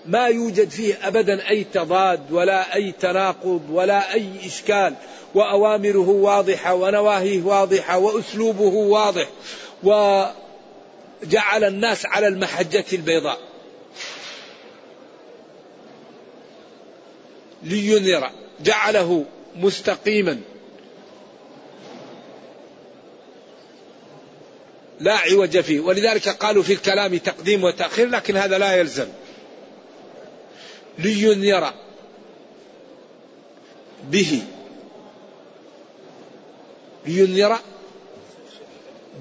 ما 0.05 0.27
يوجد 0.27 0.69
فيه 0.69 1.07
ابدا 1.07 1.49
أي 1.49 1.63
تضاد 1.63 2.31
ولا 2.31 2.75
أي 2.75 2.91
تناقض 2.91 3.61
ولا 3.71 4.13
أي 4.13 4.29
إشكال. 4.45 4.95
وأوامره 5.37 6.09
واضحة 6.09 6.73
ونواهيه 6.73 7.41
واضحة 7.41 7.97
وأسلوبه 7.97 8.73
واضح 8.73 9.29
وجعل 9.83 11.63
الناس 11.63 12.05
على 12.05 12.27
المحجة 12.27 12.85
البيضاء. 12.93 13.39
لينذر 17.63 18.31
جعله 18.63 19.25
مستقيما. 19.55 20.39
لا 24.99 25.17
عوج 25.17 25.59
فيه. 25.59 25.79
ولذلك 25.79 26.29
قالوا 26.29 26.63
في 26.63 26.73
الكلام 26.73 27.17
تقديم 27.17 27.63
وتأخير 27.63 28.09
لكن 28.09 28.37
هذا 28.37 28.57
لا 28.57 28.75
يلزم. 28.75 29.07
لينذر 30.99 31.73
به. 34.11 34.41
لينذر 37.07 37.59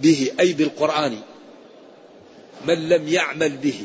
به 0.02 0.32
أي 0.40 0.52
بالقرآن. 0.52 1.20
من 2.66 2.88
لم 2.88 3.08
يعمل 3.08 3.56
به 3.56 3.80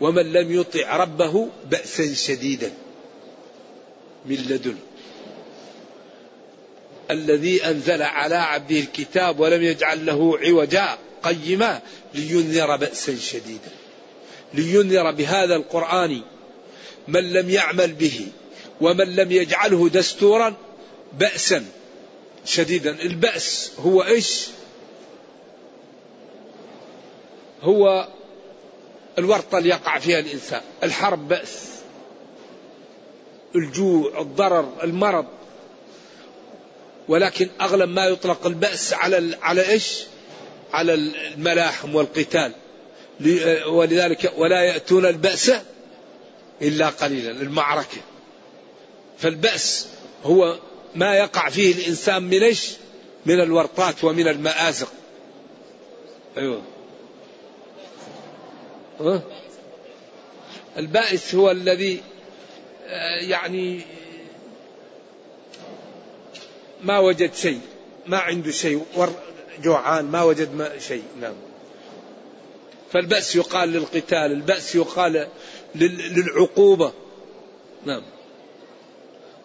ومن 0.00 0.32
لم 0.32 0.60
يطع 0.60 0.96
ربه 0.96 1.48
بأسا 1.70 2.14
شديدا 2.14 2.72
من 4.26 4.36
لدن. 4.36 4.76
الذي 7.10 7.64
أنزل 7.64 8.02
على 8.02 8.34
عبده 8.34 8.80
الكتاب 8.80 9.40
ولم 9.40 9.62
يجعل 9.62 10.06
له 10.06 10.38
عوجا 10.38 10.98
قيما 11.22 11.80
لينذر 12.14 12.76
بأسا 12.76 13.16
شديدا. 13.16 13.70
لينذر 14.54 15.10
بهذا 15.10 15.56
القرآن 15.56 16.20
من 17.08 17.32
لم 17.32 17.50
يعمل 17.50 17.92
به 17.92 18.26
ومن 18.80 19.16
لم 19.16 19.32
يجعله 19.32 19.88
دستورا 19.88 20.54
بأسا 21.18 21.64
شديدا. 22.44 22.90
البأس 22.90 23.72
هو 23.78 24.02
إيش؟ 24.02 24.46
هو 27.62 28.08
الورطة 29.18 29.58
اللي 29.58 29.68
يقع 29.68 29.98
فيها 29.98 30.18
الإنسان. 30.18 30.60
الحرب 30.82 31.28
بأس. 31.28 31.68
الجوع 33.54 34.20
الضرر 34.20 34.72
المرض. 34.82 35.26
ولكن 37.08 37.48
أغلب 37.60 37.88
ما 37.88 38.06
يطلق 38.06 38.46
البأس 38.46 38.92
على 38.92 39.36
على 39.42 39.68
إيش؟ 39.68 40.02
على 40.72 40.94
الملاحم 40.94 41.94
والقتال. 41.94 42.52
ولذلك 43.66 44.32
ولا 44.36 44.62
يأتون 44.62 45.06
البأس 45.06 45.52
إلا 46.62 46.88
قليلا 46.88 47.30
المعركة. 47.30 47.98
فالبأس 49.18 49.86
هو 50.24 50.58
ما 50.94 51.16
يقع 51.16 51.48
فيه 51.48 51.74
الإنسان 51.74 52.22
من 52.22 52.42
إيش؟ 52.42 52.72
من 53.26 53.40
الورطات 53.40 54.04
ومن 54.04 54.28
المآزق. 54.28 54.92
أه؟ 59.00 59.22
البائس 60.76 61.34
هو 61.34 61.50
الذي 61.50 62.02
آه، 62.86 63.20
يعني 63.20 63.80
ما 66.82 66.98
وجد 66.98 67.34
شيء 67.34 67.60
ما 68.06 68.18
عنده 68.18 68.50
شيء 68.50 68.86
جوعان 69.62 70.04
ما 70.04 70.22
وجد 70.22 70.54
ما 70.54 70.78
شيء. 70.78 71.02
نعم. 71.20 71.34
فالبأس 72.92 73.36
يقال 73.36 73.68
للقتال 73.68 74.32
البأس 74.32 74.74
يقال 74.74 75.28
للعقوبة. 75.74 76.92
نعم. 77.84 78.02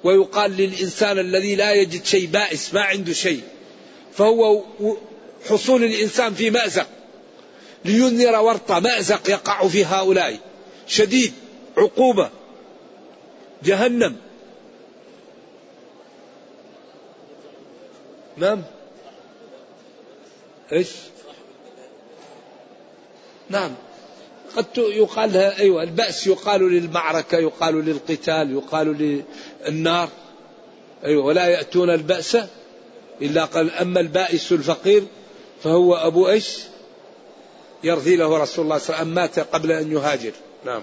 ويقال 0.04 0.52
للإنسان 0.52 1.20
الذي 1.20 1.56
لا 1.56 1.74
يجد 1.74 2.06
شيء 2.06 2.28
بائس 2.28 2.74
ما 2.74 2.82
عنده 2.82 3.14
شيء. 3.14 3.42
فهو 4.14 4.64
حصول 5.50 5.84
الإنسان 5.84 6.34
في 6.34 6.50
مأزق. 6.50 6.88
لينذر 7.86 8.40
ورطة 8.40 8.80
مأزق 8.80 9.30
يقع 9.30 9.68
في 9.68 9.86
هؤلاء. 9.86 10.38
شديد 10.88 11.34
عقوبة. 11.78 12.30
جهنم. 13.64 14.16
نعم. 18.38 18.64
إيش؟ 20.72 20.90
نعم. 23.50 23.76
قد 24.60 24.78
يقال 24.78 25.34
لها 25.34 25.60
أيوة 25.60 25.84
البأس 25.84 26.28
يقال 26.28 26.72
للمعركة 26.72 27.38
يقال 27.38 27.86
للقتال 27.86 28.52
يقال 28.52 29.24
للنار. 29.68 30.10
أيوة 31.06 31.26
ولا 31.26 31.48
يأتون 31.48 31.90
البأس 31.90 32.38
إلا 33.22 33.46
قال 33.46 33.72
أما 33.72 34.00
البائس 34.00 34.52
الفقير 34.52 35.04
فهو 35.64 35.96
أبو 35.96 36.30
إيش؟ 36.30 36.58
يرضي 37.84 38.16
له 38.16 38.38
رسول 38.38 38.66
الله 38.66 38.78
صلى 38.78 38.88
الله 38.88 39.00
عليه 39.00 39.04
وسلم 39.04 39.16
مات 39.16 39.40
قبل 39.40 39.72
أن 39.72 39.92
يهاجر؟ 39.92 40.32
نعم. 40.66 40.82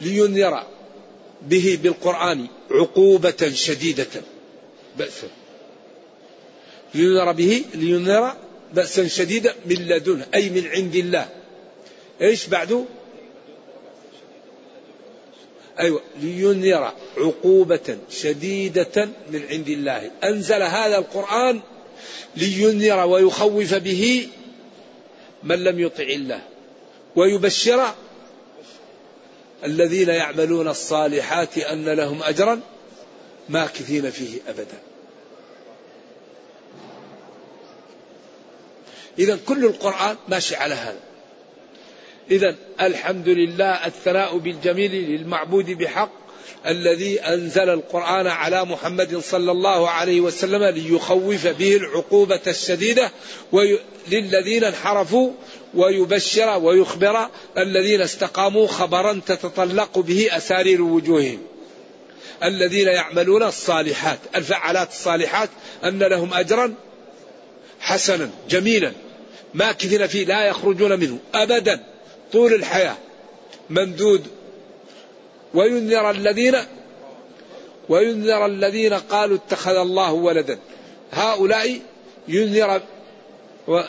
لينذر 0.00 0.62
به 1.42 1.78
بالقرآن 1.82 2.46
عقوبة 2.70 3.50
شديدة 3.54 4.22
بأسا 4.98 5.28
لينذر 6.94 7.32
به 7.32 7.64
لينذر 7.74 8.32
بأسا 8.74 9.08
شديدا 9.08 9.54
من 9.66 9.76
لدنه 9.76 10.26
أي 10.34 10.50
من 10.50 10.66
عند 10.66 10.94
الله. 10.94 11.28
إيش 12.20 12.46
بعده؟ 12.46 12.84
أيوة 15.78 16.00
لينذر 16.22 16.92
عقوبة 17.16 17.98
شديدة 18.10 19.08
من 19.30 19.42
عند 19.50 19.68
الله. 19.68 20.10
أنزل 20.24 20.62
هذا 20.62 20.98
القرآن 20.98 21.60
لينذر 22.36 23.06
ويخوف 23.06 23.74
به 23.74 24.28
من 25.42 25.64
لم 25.64 25.80
يطع 25.80 26.04
الله 26.04 26.42
ويبشر 27.16 27.94
الذين 29.64 30.08
يعملون 30.08 30.68
الصالحات 30.68 31.58
أن 31.58 31.84
لهم 31.84 32.22
أجرا 32.22 32.60
ماكثين 33.48 34.10
فيه 34.10 34.40
أبدا. 34.48 34.78
إذا 39.18 39.38
كل 39.46 39.64
القرآن 39.64 40.16
ماشي 40.28 40.56
على 40.56 40.74
هذا. 40.74 41.00
إذا 42.30 42.54
الحمد 42.80 43.28
لله 43.28 43.86
الثناء 43.86 44.38
بالجميل 44.38 44.92
للمعبود 44.92 45.70
بحق 45.70 46.10
الذي 46.66 47.20
أنزل 47.20 47.68
القرآن 47.70 48.26
على 48.26 48.64
محمد 48.64 49.18
صلى 49.18 49.52
الله 49.52 49.90
عليه 49.90 50.20
وسلم 50.20 50.64
ليخوف 50.64 51.46
به 51.46 51.76
العقوبة 51.76 52.40
الشديدة 52.46 53.10
للذين 54.08 54.64
انحرفوا 54.64 55.32
ويبشر 55.74 56.58
ويخبر 56.58 57.28
الذين 57.58 58.00
استقاموا 58.00 58.66
خبرا 58.66 59.20
تتطلق 59.26 59.98
به 59.98 60.28
أسارير 60.36 60.82
وجوههم. 60.82 61.38
الذين 62.44 62.88
يعملون 62.88 63.42
الصالحات 63.42 64.18
الفعالات 64.36 64.90
الصالحات 64.90 65.50
أن 65.84 65.98
لهم 65.98 66.34
أجرا 66.34 66.74
حسنا 67.80 68.30
جميلا. 68.50 68.92
ماكثين 69.54 70.06
فيه 70.06 70.24
لا 70.24 70.44
يخرجون 70.44 71.00
منه 71.00 71.18
أبدا 71.34 71.84
طول 72.32 72.54
الحياة. 72.54 72.96
ممدود. 73.70 74.26
وينذر 75.54 76.10
الذين 76.10 76.56
وينذر 77.88 78.46
الذين 78.46 78.94
قالوا 78.94 79.36
اتخذ 79.36 79.76
الله 79.76 80.12
ولدا. 80.12 80.58
هؤلاء 81.12 81.80
ينذر 82.28 82.82
و 83.68 83.80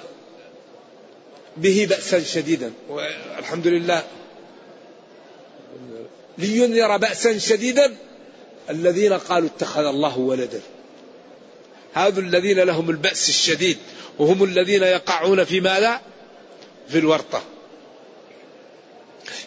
به 1.58 1.88
بأسا 1.90 2.24
شديدا. 2.24 2.72
والحمد 2.90 3.68
لله. 3.68 4.04
لينذر 6.38 6.98
بأسا 6.98 7.38
شديدا 7.38 7.96
الذين 8.70 9.14
قالوا 9.14 9.50
اتخذ 9.50 9.86
الله 9.86 10.20
ولدا. 10.20 10.62
هذا 11.94 12.20
الذين 12.20 12.60
لهم 12.60 12.90
البأس 12.90 13.30
الشديد 13.30 13.78
وهم 14.20 14.44
الذين 14.44 14.84
يقعون 14.84 15.44
في 15.44 15.60
ماذا؟ 15.62 16.02
في 16.90 16.98
الورطة. 16.98 17.44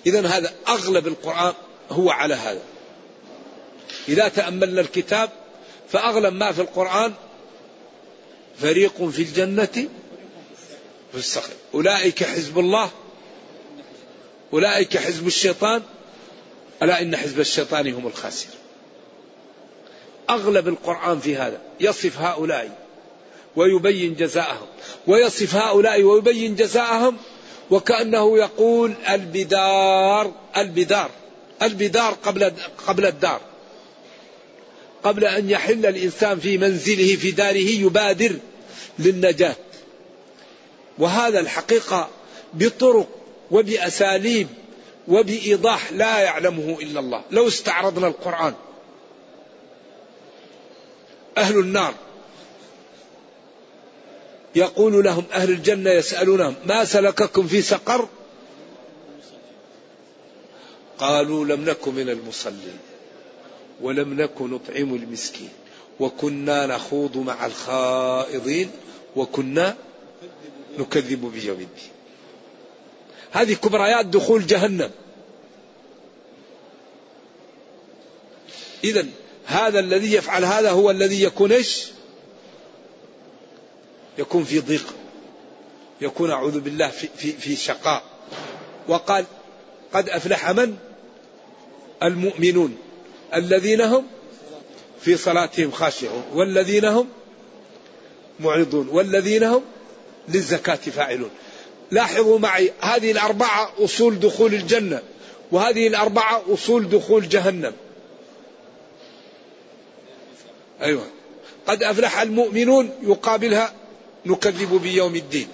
إذا 0.06 0.26
هذا 0.26 0.52
أغلب 0.68 1.06
القرآن 1.06 1.54
هو 1.90 2.10
على 2.10 2.34
هذا. 2.34 2.62
إذا 4.08 4.28
تأملنا 4.28 4.80
الكتاب 4.80 5.30
فأغلب 5.88 6.34
ما 6.34 6.52
في 6.52 6.60
القرآن 6.60 7.12
فريق 8.58 9.08
في 9.08 9.22
الجنة 9.22 9.88
في 11.12 11.18
السخر 11.18 11.52
أولئك 11.74 12.24
حزب 12.24 12.58
الله 12.58 12.90
أولئك 14.52 14.98
حزب 14.98 15.26
الشيطان 15.26 15.82
ألا 16.82 17.02
إن 17.02 17.16
حزب 17.16 17.40
الشيطان 17.40 17.92
هم 17.92 18.06
الخاسرون. 18.06 18.59
أغلب 20.30 20.68
القرآن 20.68 21.20
في 21.20 21.36
هذا. 21.36 21.60
يصف 21.80 22.18
هؤلاء 22.20 22.78
ويبين 23.56 24.14
جزاءهم. 24.14 24.66
ويصف 25.06 25.54
هؤلاء 25.54 26.02
ويبين 26.02 26.56
جزاءهم 26.56 27.16
وكأنه 27.70 28.38
يقول 28.38 28.94
البدار 29.10 30.32
البدار 30.56 31.10
البدار 31.62 32.12
قبل 32.12 32.52
قبل 32.86 33.06
الدار. 33.06 33.40
قبل 35.02 35.24
أن 35.24 35.50
يحل 35.50 35.86
الإنسان 35.86 36.38
في 36.38 36.58
منزله 36.58 37.16
في 37.16 37.30
داره 37.30 37.70
يبادر 37.86 38.36
للنجاة. 38.98 39.56
وهذا 40.98 41.40
الحقيقة 41.40 42.08
بطرق 42.54 43.08
وبأساليب 43.50 44.48
وبإيضاح 45.08 45.92
لا 45.92 46.18
يعلمه 46.18 46.78
إلا 46.80 47.00
الله. 47.00 47.22
لو 47.30 47.48
استعرضنا 47.48 48.06
القرآن 48.06 48.54
أهل 51.40 51.58
النار. 51.58 51.94
يقول 54.54 55.04
لهم 55.04 55.24
أهل 55.32 55.50
الجنة 55.50 55.90
يسألونهم 55.90 56.54
ما 56.66 56.84
سلككم 56.84 57.46
في 57.46 57.62
سقر؟ 57.62 58.08
قالوا 60.98 61.44
لم 61.44 61.64
نكن 61.64 61.94
من 61.94 62.08
المصلين 62.08 62.78
ولم 63.80 64.20
نكن 64.20 64.50
نطعم 64.50 64.94
المسكين 64.94 65.48
وكنا 66.00 66.66
نخوض 66.66 67.16
مع 67.16 67.46
الخائضين 67.46 68.70
وكنا 69.16 69.76
نكذب 70.78 71.32
بيوم 71.32 71.60
الدين. 71.60 71.90
هذه 73.30 73.54
كبريات 73.54 74.06
دخول 74.06 74.46
جهنم. 74.46 74.90
إذا 78.84 79.06
هذا 79.46 79.80
الذي 79.80 80.12
يفعل 80.12 80.44
هذا 80.44 80.70
هو 80.70 80.90
الذي 80.90 81.22
يكون 81.22 81.52
إيش؟ 81.52 81.86
يكون 84.18 84.44
في 84.44 84.60
ضيق. 84.60 84.94
يكون 86.00 86.30
أعوذ 86.30 86.60
بالله 86.60 86.88
في, 86.88 87.08
في, 87.16 87.32
في 87.32 87.56
شقاء. 87.56 88.02
وقال 88.88 89.24
قد 89.92 90.08
أفلح 90.08 90.50
من؟ 90.50 90.76
المؤمنون. 92.02 92.76
الذين 93.34 93.80
هم 93.80 94.06
في 95.00 95.16
صلاتهم 95.16 95.70
خاشعون. 95.70 96.24
والذين 96.32 96.84
هم 96.84 97.08
معرضون. 98.40 98.88
والذين 98.88 99.42
هم 99.42 99.62
للزكاة 100.28 100.74
فاعلون. 100.74 101.30
لاحظوا 101.90 102.38
معي 102.38 102.72
هذه 102.80 103.10
الأربعة 103.10 103.72
أصول 103.78 104.20
دخول 104.20 104.54
الجنة. 104.54 105.02
وهذه 105.52 105.86
الأربعة 105.86 106.42
أصول 106.48 106.88
دخول 106.88 107.28
جهنم. 107.28 107.72
أيوة. 110.82 111.06
قد 111.66 111.82
أفلح 111.82 112.20
المؤمنون 112.20 112.90
يقابلها 113.02 113.72
نكذب 114.26 114.80
بيوم 114.82 115.16
الدين. 115.16 115.48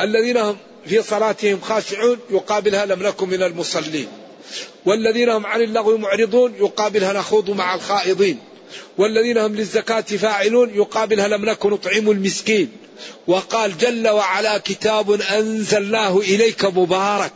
الذين 0.00 0.36
هم 0.36 0.56
في 0.86 1.02
صلاتهم 1.02 1.60
خاشعون 1.60 2.18
يقابلها 2.30 2.86
لم 2.86 3.02
نكن 3.02 3.28
من 3.28 3.42
المصلين. 3.42 4.08
والذين 4.86 5.28
هم 5.28 5.46
عن 5.46 5.62
اللغو 5.62 5.96
معرضون 5.96 6.54
يقابلها 6.54 7.12
نخوض 7.12 7.50
مع 7.50 7.74
الخائضين. 7.74 8.38
والذين 8.98 9.38
هم 9.38 9.54
للزكاة 9.54 10.00
فاعلون 10.00 10.70
يقابلها 10.74 11.28
لم 11.28 11.44
نكن 11.44 11.70
نطعم 11.70 12.10
المسكين. 12.10 12.68
وقال 13.26 13.78
جل 13.78 14.08
وعلا 14.08 14.58
كتاب 14.58 15.10
أنزلناه 15.20 16.18
إليك 16.18 16.64
مبارك. 16.64 17.32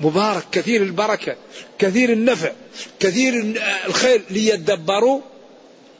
مبارك 0.00 0.44
كثير 0.52 0.82
البركة 0.82 1.36
كثير 1.78 2.12
النفع 2.12 2.52
كثير 3.00 3.54
الخير 3.86 4.22
ليدبروا 4.30 5.20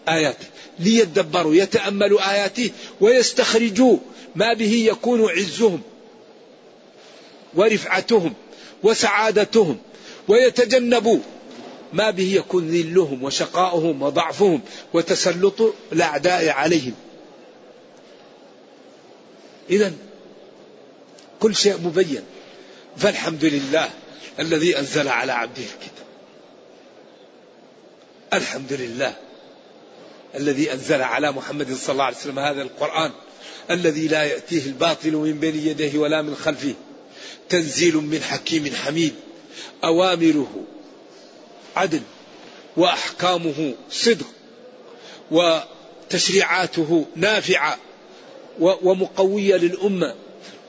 آياته 0.08 0.46
ليدبروا 0.78 1.54
يتأملوا 1.54 2.30
آياته 2.32 2.70
ويستخرجوا 3.00 3.98
ما 4.34 4.52
به 4.52 4.72
يكون 4.72 5.30
عزهم 5.30 5.82
ورفعتهم 7.54 8.34
وسعادتهم 8.82 9.78
ويتجنبوا 10.28 11.18
ما 11.92 12.10
به 12.10 12.34
يكون 12.34 12.70
ذلهم 12.70 13.22
وشقاؤهم 13.22 14.02
وضعفهم 14.02 14.60
وتسلط 14.92 15.74
الأعداء 15.92 16.48
عليهم. 16.48 16.94
إذا 19.70 19.92
كل 21.40 21.56
شيء 21.56 21.78
مبين. 21.78 22.22
فالحمد 22.96 23.44
لله 23.44 23.90
الذي 24.40 24.78
أنزل 24.78 25.08
على 25.08 25.32
عبده 25.32 25.62
الكتاب. 25.62 26.06
الحمد 28.32 28.72
لله. 28.72 29.16
الذي 30.34 30.72
أنزل 30.72 31.02
على 31.02 31.32
محمد 31.32 31.74
صلى 31.74 31.92
الله 31.92 32.04
عليه 32.04 32.16
وسلم 32.16 32.38
هذا 32.38 32.62
القرآن 32.62 33.10
الذي 33.70 34.08
لا 34.08 34.22
يأتيه 34.22 34.66
الباطل 34.66 35.12
من 35.12 35.40
بين 35.40 35.56
يديه 35.56 35.98
ولا 35.98 36.22
من 36.22 36.34
خلفه. 36.34 36.74
تنزيل 37.48 37.96
من 37.96 38.22
حكيم 38.22 38.74
حميد. 38.74 39.14
أوامره 39.84 40.64
عدل. 41.76 42.00
وأحكامه 42.76 43.74
صدق. 43.90 44.26
وتشريعاته 45.30 47.06
نافعة. 47.16 47.78
ومقوية 48.60 49.56
للأمة. 49.56 50.14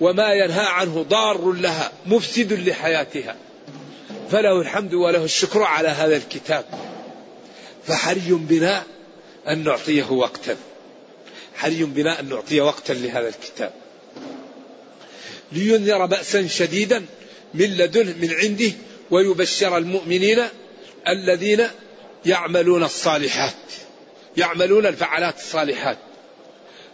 وما 0.02 0.34
ينهى 0.34 0.66
عنه 0.66 1.06
ضار 1.10 1.52
لها 1.52 1.92
مفسد 2.06 2.54
لحياتها. 2.54 3.36
فله 4.32 4.62
الحمد 4.62 4.94
وله 4.94 5.24
الشكر 5.24 5.64
على 5.64 5.88
هذا 5.88 6.16
الكتاب. 6.16 6.66
فحري 7.88 8.30
بنا 8.30 8.84
أن 9.50 9.64
نعطيه 9.64 10.12
وقتا. 10.12 10.58
حري 11.56 11.84
بنا 11.84 12.20
أن 12.20 12.30
نعطي 12.30 12.62
وقتا 12.62 12.94
لهذا 12.94 13.28
الكتاب. 13.28 13.74
لينذر 15.52 16.06
بأسا 16.06 16.48
شديدا 16.48 17.06
من 17.54 17.78
لدنه 17.78 18.16
من 18.22 18.34
عنده 18.34 18.72
ويبشر 19.12 19.78
المؤمنين 19.78 20.44
الذين 21.08 21.68
يعملون 22.26 22.84
الصالحات 22.84 23.54
يعملون 24.38 24.86
الفعلات 24.86 25.38
الصالحات. 25.38 25.98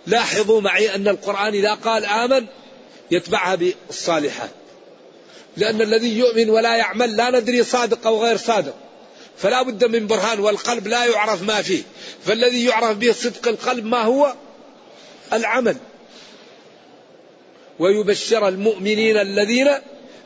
لاحظوا 0.07 0.61
معي 0.61 0.95
أن 0.95 1.07
القرآن 1.07 1.53
إذا 1.53 1.73
قال 1.73 2.05
آمن 2.05 2.45
يتبعها 3.11 3.55
بالصالحات. 3.55 4.49
لأن 5.57 5.81
الذي 5.81 6.17
يؤمن 6.19 6.49
ولا 6.49 6.75
يعمل 6.75 7.17
لا 7.17 7.39
ندري 7.39 7.63
صادق 7.63 8.07
أو 8.07 8.23
غير 8.23 8.37
صادق. 8.37 8.88
فلا 9.41 9.61
بد 9.61 9.85
من 9.85 10.07
برهان 10.07 10.39
والقلب 10.39 10.87
لا 10.87 11.05
يعرف 11.05 11.43
ما 11.43 11.61
فيه. 11.61 11.83
فالذي 12.25 12.65
يعرف 12.65 12.97
به 12.97 13.11
صدق 13.11 13.47
القلب 13.47 13.85
ما 13.85 14.01
هو؟ 14.01 14.35
العمل. 15.33 15.77
ويبشر 17.79 18.47
المؤمنين 18.47 19.17
الذين 19.17 19.67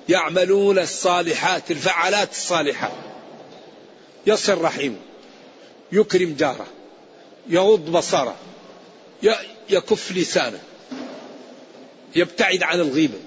يعملون 0.10 0.80
الصالحات 0.80 1.72
الفعالات 1.72 2.32
الصالحات 2.32 2.92
يصل 4.28 4.62
رحيمه 4.62 4.98
يكرم 5.92 6.36
جاره. 6.40 6.68
يغض 7.50 7.92
بصره. 7.92 8.36
يكف 9.70 10.12
لسانه. 10.12 10.60
يبتعد 12.16 12.64
عن 12.64 12.80
الغيبة. 12.80 13.20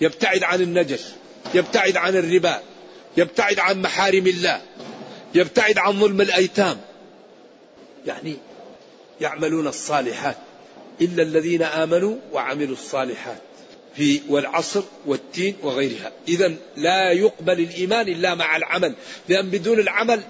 يبتعد 0.00 0.42
عن 0.42 0.60
النجس. 0.60 1.12
يبتعد 1.54 1.96
عن 1.96 2.16
الربا. 2.16 2.62
يبتعد 3.16 3.58
عن 3.58 3.82
محارم 3.82 4.26
الله. 4.26 4.62
يبتعد 5.36 5.78
عن 5.78 6.00
ظلم 6.00 6.20
الأيتام. 6.20 6.80
يعني 8.06 8.36
يعملون 9.20 9.66
الصالحات. 9.66 10.36
إلا 11.00 11.22
الذين 11.22 11.62
آمنوا 11.62 12.16
وعملوا 12.32 12.72
الصالحات. 12.72 13.38
في 13.94 14.20
والعصر 14.28 14.82
والتين 15.06 15.56
وغيرها. 15.62 16.12
إذا 16.28 16.54
لا 16.76 17.12
يقبل 17.12 17.60
الإيمان 17.60 18.08
إلا 18.08 18.34
مع 18.34 18.56
العمل. 18.56 18.94
لأن 19.28 19.50
بدون 19.50 19.80
العمل 19.80 20.20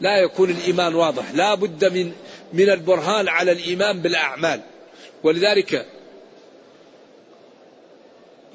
لا 0.00 0.18
يكون 0.18 0.50
الإيمان 0.50 0.94
واضح. 0.94 1.30
لا 1.34 1.54
بد 1.54 1.84
من 1.92 2.12
من 2.52 2.70
البرهان 2.70 3.28
على 3.28 3.52
الإيمان 3.52 4.00
بالأعمال. 4.00 4.60
ولذلك 5.22 5.86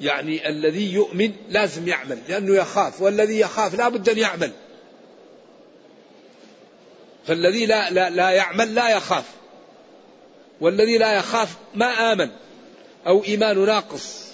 يعني 0.00 0.48
الذي 0.48 0.92
يؤمن 0.92 1.32
لازم 1.48 1.88
يعمل. 1.88 2.18
لأنه 2.28 2.56
يخاف. 2.56 3.00
والذي 3.00 3.40
يخاف 3.40 3.74
لا 3.74 3.88
بد 3.88 4.08
أن 4.08 4.18
يعمل. 4.18 4.50
فالذي 7.26 7.66
لا, 7.66 7.90
لا, 7.90 8.10
لا 8.10 8.30
يعمل 8.30 8.74
لا 8.74 8.88
يخاف. 8.88 9.24
والذي 10.60 10.98
لا 10.98 11.12
يخاف 11.12 11.48
ما 11.74 12.12
آمن 12.12 12.30
أو 13.06 13.24
إيمان 13.24 13.66
ناقص 13.66 14.24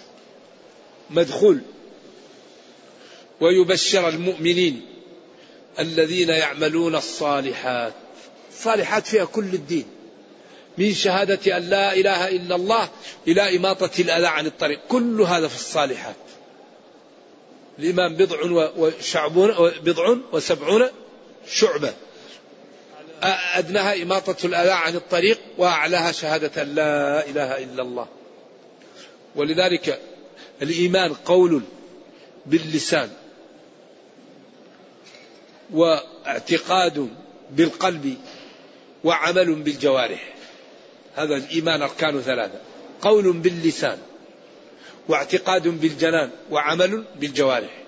مدخول. 1.11 1.61
ويبشر 3.41 4.09
المؤمنين 4.09 4.87
الذين 5.79 6.29
يعملون 6.29 6.95
الصالحات. 6.95 7.93
الصالحات 8.51 9.07
فيها 9.07 9.25
كل 9.25 9.55
الدين. 9.55 9.87
من 10.79 10.95
شهادة 10.95 11.57
أن 11.57 11.63
لا 11.63 11.93
إله 11.93 12.29
إلا 12.29 12.55
الله 12.55 12.89
إلى 13.29 13.57
إماطة 13.57 13.91
الأذى 13.99 14.27
عن 14.27 14.47
الطريق. 14.47 14.81
كل 14.89 15.21
هذا 15.21 15.49
في 15.49 15.55
الصالحات. 15.55 16.17
الإيمان 17.79 18.17
بضع 18.17 18.71
وشعبون 18.77 19.51
بضع 19.85 20.17
وسبعون 20.33 20.89
شعبة. 21.49 21.95
أدناها 23.23 24.03
إماطة 24.03 24.47
الأذى 24.47 24.71
عن 24.71 24.97
الطريق 24.97 25.39
وأعلاها 25.59 26.13
شهادة 26.13 26.63
لا 26.63 27.27
إله 27.29 27.59
إلا 27.59 27.83
الله. 27.83 28.07
ولذلك 29.37 30.01
الإيمان 30.63 31.15
قول 31.15 31.63
باللسان 32.47 33.11
واعتقاد 35.73 37.09
بالقلب 37.51 38.17
وعمل 39.05 39.55
بالجوارح. 39.55 40.35
هذا 41.17 41.37
الإيمان 41.37 41.83
أركان 41.83 42.21
ثلاثة. 42.21 42.59
قول 43.03 43.33
باللسان 43.33 43.99
واعتقاد 45.09 45.69
بالجنان 45.69 46.31
وعمل 46.51 47.05
بالجوارح. 47.21 47.83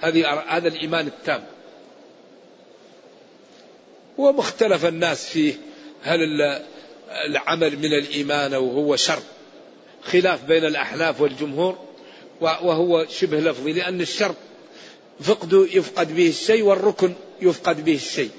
هذه 0.00 0.42
هذا 0.48 0.68
الإيمان 0.68 1.06
التام. 1.06 1.44
ومختلف 4.18 4.84
الناس 4.84 5.26
فيه. 5.26 5.54
هل 6.02 6.20
العمل 7.10 7.78
من 7.78 7.92
الإيمان 7.92 8.54
أو 8.54 8.70
هو 8.70 8.96
شر؟ 8.96 9.22
خلاف 10.02 10.44
بين 10.44 10.64
الأحناف 10.64 11.20
والجمهور 11.20 11.78
وهو 12.40 13.06
شبه 13.08 13.40
لفظي 13.40 13.72
لأن 13.72 14.00
الشرط 14.00 14.34
فقد 15.20 15.52
يفقد 15.52 16.16
به 16.16 16.28
الشيء 16.28 16.62
والركن 16.62 17.14
يفقد 17.42 17.84
به 17.84 17.94
الشيء. 17.94 18.30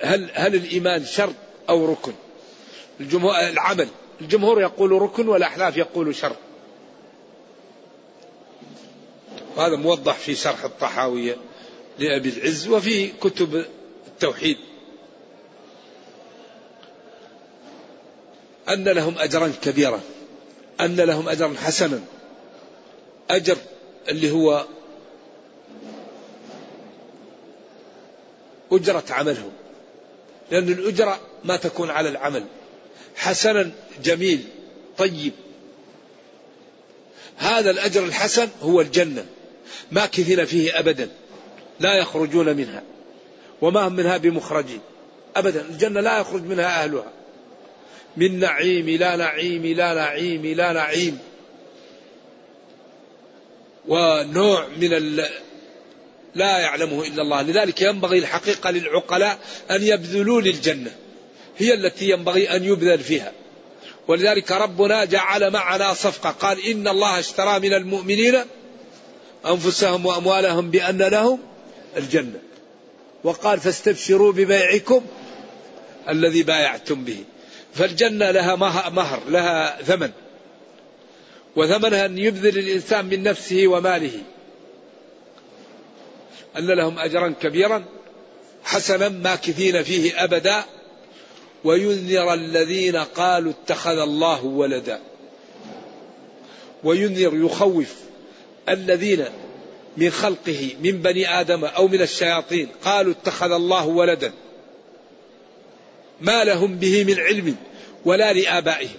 هل 0.00 0.30
هل 0.34 0.54
الإيمان 0.54 1.04
شرط 1.04 1.34
أو 1.68 1.86
ركن؟ 1.86 2.12
الجمهور 3.00 3.38
العمل. 3.38 3.88
الجمهور 4.20 4.60
يقول 4.60 4.92
ركن 4.92 5.28
والأحناف 5.28 5.76
يقول 5.76 6.14
شرط 6.14 6.36
وهذا 9.56 9.76
موضح 9.76 10.14
في 10.14 10.34
شرح 10.34 10.64
الطحاوية. 10.64 11.36
لأبي 11.98 12.28
العز 12.28 12.68
وفي 12.68 13.08
كتب 13.08 13.66
التوحيد. 14.06 14.56
أن 18.68 18.84
لهم 18.84 19.18
أجرا 19.18 19.52
كبيرا 19.62 20.00
أن 20.80 20.96
لهم 20.96 21.28
أجرا 21.28 21.54
حسنا. 21.64 22.00
أجر 23.30 23.56
اللي 24.08 24.30
هو 24.30 24.66
أجرة 28.72 29.04
عملهم 29.10 29.52
لأن 30.50 30.68
الأجرة 30.68 31.20
ما 31.44 31.56
تكون 31.56 31.90
على 31.90 32.08
العمل. 32.08 32.44
حسنا 33.16 33.70
جميل 34.04 34.44
طيب. 34.98 35.32
هذا 37.36 37.70
الأجر 37.70 38.04
الحسن 38.04 38.48
هو 38.62 38.80
الجنة. 38.80 39.26
ماكثين 39.92 40.44
فيه 40.44 40.78
أبدا. 40.78 41.08
لا 41.82 41.94
يخرجون 41.94 42.56
منها 42.56 42.82
وما 43.60 43.88
هم 43.88 43.92
منها 43.92 44.16
بمخرجين 44.16 44.80
أبدا 45.36 45.60
الجنة 45.60 46.00
لا 46.00 46.18
يخرج 46.18 46.42
منها 46.42 46.82
أهلها 46.82 47.12
من 48.16 48.40
نعيم 48.40 48.88
لا 48.88 49.16
نعيم 49.16 49.66
لا 49.66 49.94
نعيم 49.94 50.46
لا 50.46 50.72
نعيم 50.72 51.18
ونوع 53.88 54.66
من 54.80 54.92
ال... 54.92 55.28
لا 56.34 56.58
يعلمه 56.58 57.02
إلا 57.06 57.22
الله، 57.22 57.42
لذلك 57.42 57.82
ينبغي 57.82 58.18
الحقيقة 58.18 58.70
للعقلاء 58.70 59.38
أن 59.70 59.82
يبذلوا 59.82 60.40
للجنه. 60.40 60.90
هي 61.58 61.74
التي 61.74 62.10
ينبغي 62.10 62.56
أن 62.56 62.64
يبذل 62.64 62.98
فيها. 62.98 63.32
ولذلك 64.08 64.52
ربنا 64.52 65.04
جعل 65.04 65.50
معنا 65.50 65.94
صفقة، 65.94 66.30
قال 66.30 66.66
إن 66.66 66.88
الله 66.88 67.18
اشترى 67.18 67.58
من 67.58 67.74
المؤمنين 67.74 68.38
أنفسهم 69.46 70.06
وأموالهم 70.06 70.70
بأن 70.70 71.02
لهم 71.02 71.38
الجنة. 71.96 72.40
وقال 73.24 73.60
فاستبشروا 73.60 74.32
ببيعكم 74.32 75.02
الذي 76.08 76.42
بايعتم 76.42 77.04
به. 77.04 77.24
فالجنة 77.74 78.30
لها 78.30 78.56
مهر، 78.90 79.22
لها 79.28 79.82
ثمن. 79.82 80.10
وثمنها 81.56 82.06
أن 82.06 82.18
يبذل 82.18 82.58
الإنسان 82.58 83.04
من 83.04 83.22
نفسه 83.22 83.66
وماله 83.66 84.22
أن 86.58 86.66
لهم 86.66 86.98
أجرا 86.98 87.34
كبيرا 87.40 87.84
حسنا 88.64 89.08
ماكثين 89.08 89.82
فيه 89.82 90.24
أبدا 90.24 90.64
وينذر 91.64 92.34
الذين 92.34 92.96
قالوا 92.96 93.52
اتخذ 93.52 93.98
الله 93.98 94.44
ولدا 94.44 95.00
وينذر 96.84 97.34
يخوف 97.34 97.94
الذين 98.68 99.24
من 99.96 100.10
خلقه 100.10 100.76
من 100.82 101.02
بني 101.02 101.40
آدم 101.40 101.64
أو 101.64 101.88
من 101.88 102.02
الشياطين. 102.02 102.68
قالوا 102.84 103.12
اتخذ 103.12 103.52
الله 103.52 103.86
ولدا. 103.86 104.32
ما 106.20 106.44
لهم 106.44 106.76
به 106.76 107.04
من 107.04 107.20
علم 107.20 107.56
ولا 108.04 108.32
لآبائهم. 108.32 108.98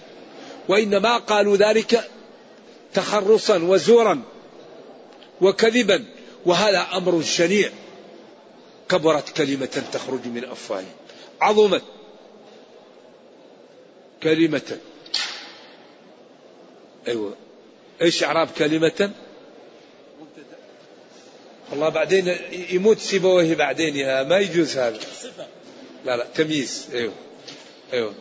وإنما 0.68 1.16
قالوا 1.16 1.56
ذلك 1.56 2.10
تخرصا 2.94 3.58
وزورا 3.58 4.22
وكذبا. 5.40 6.04
وهذا 6.46 6.86
أمر 6.92 7.22
شنيع. 7.22 7.70
كبرت 8.88 9.28
كلمة 9.28 9.82
تخرج 9.92 10.26
من 10.26 10.44
أفواههم. 10.44 10.94
عظمت 11.40 11.82
كلمة. 14.22 14.78
أيوه. 17.08 17.34
إيش 18.02 18.24
إعراب 18.24 18.48
كلمة؟ 18.58 19.10
والله 21.70 21.88
بعدين 21.88 22.36
يموت 22.70 22.98
سيبويه 22.98 23.54
بعدين 23.54 23.96
يا 23.96 24.22
ما 24.22 24.38
يجوز 24.38 24.76
هذا. 24.76 24.98
لا 26.04 26.16
لا 26.16 26.26
تمييز. 26.34 26.88
أيوه. 26.92 27.12
أيوه. 27.92 28.14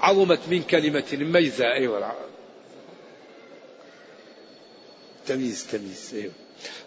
عظمت 0.00 0.40
من 0.50 0.62
كلمة 0.62 1.04
ميزة. 1.12 1.64
أيوه. 1.64 2.14
تمييز 5.26 5.66
تمييز. 5.72 6.10
أيوه. 6.14 6.32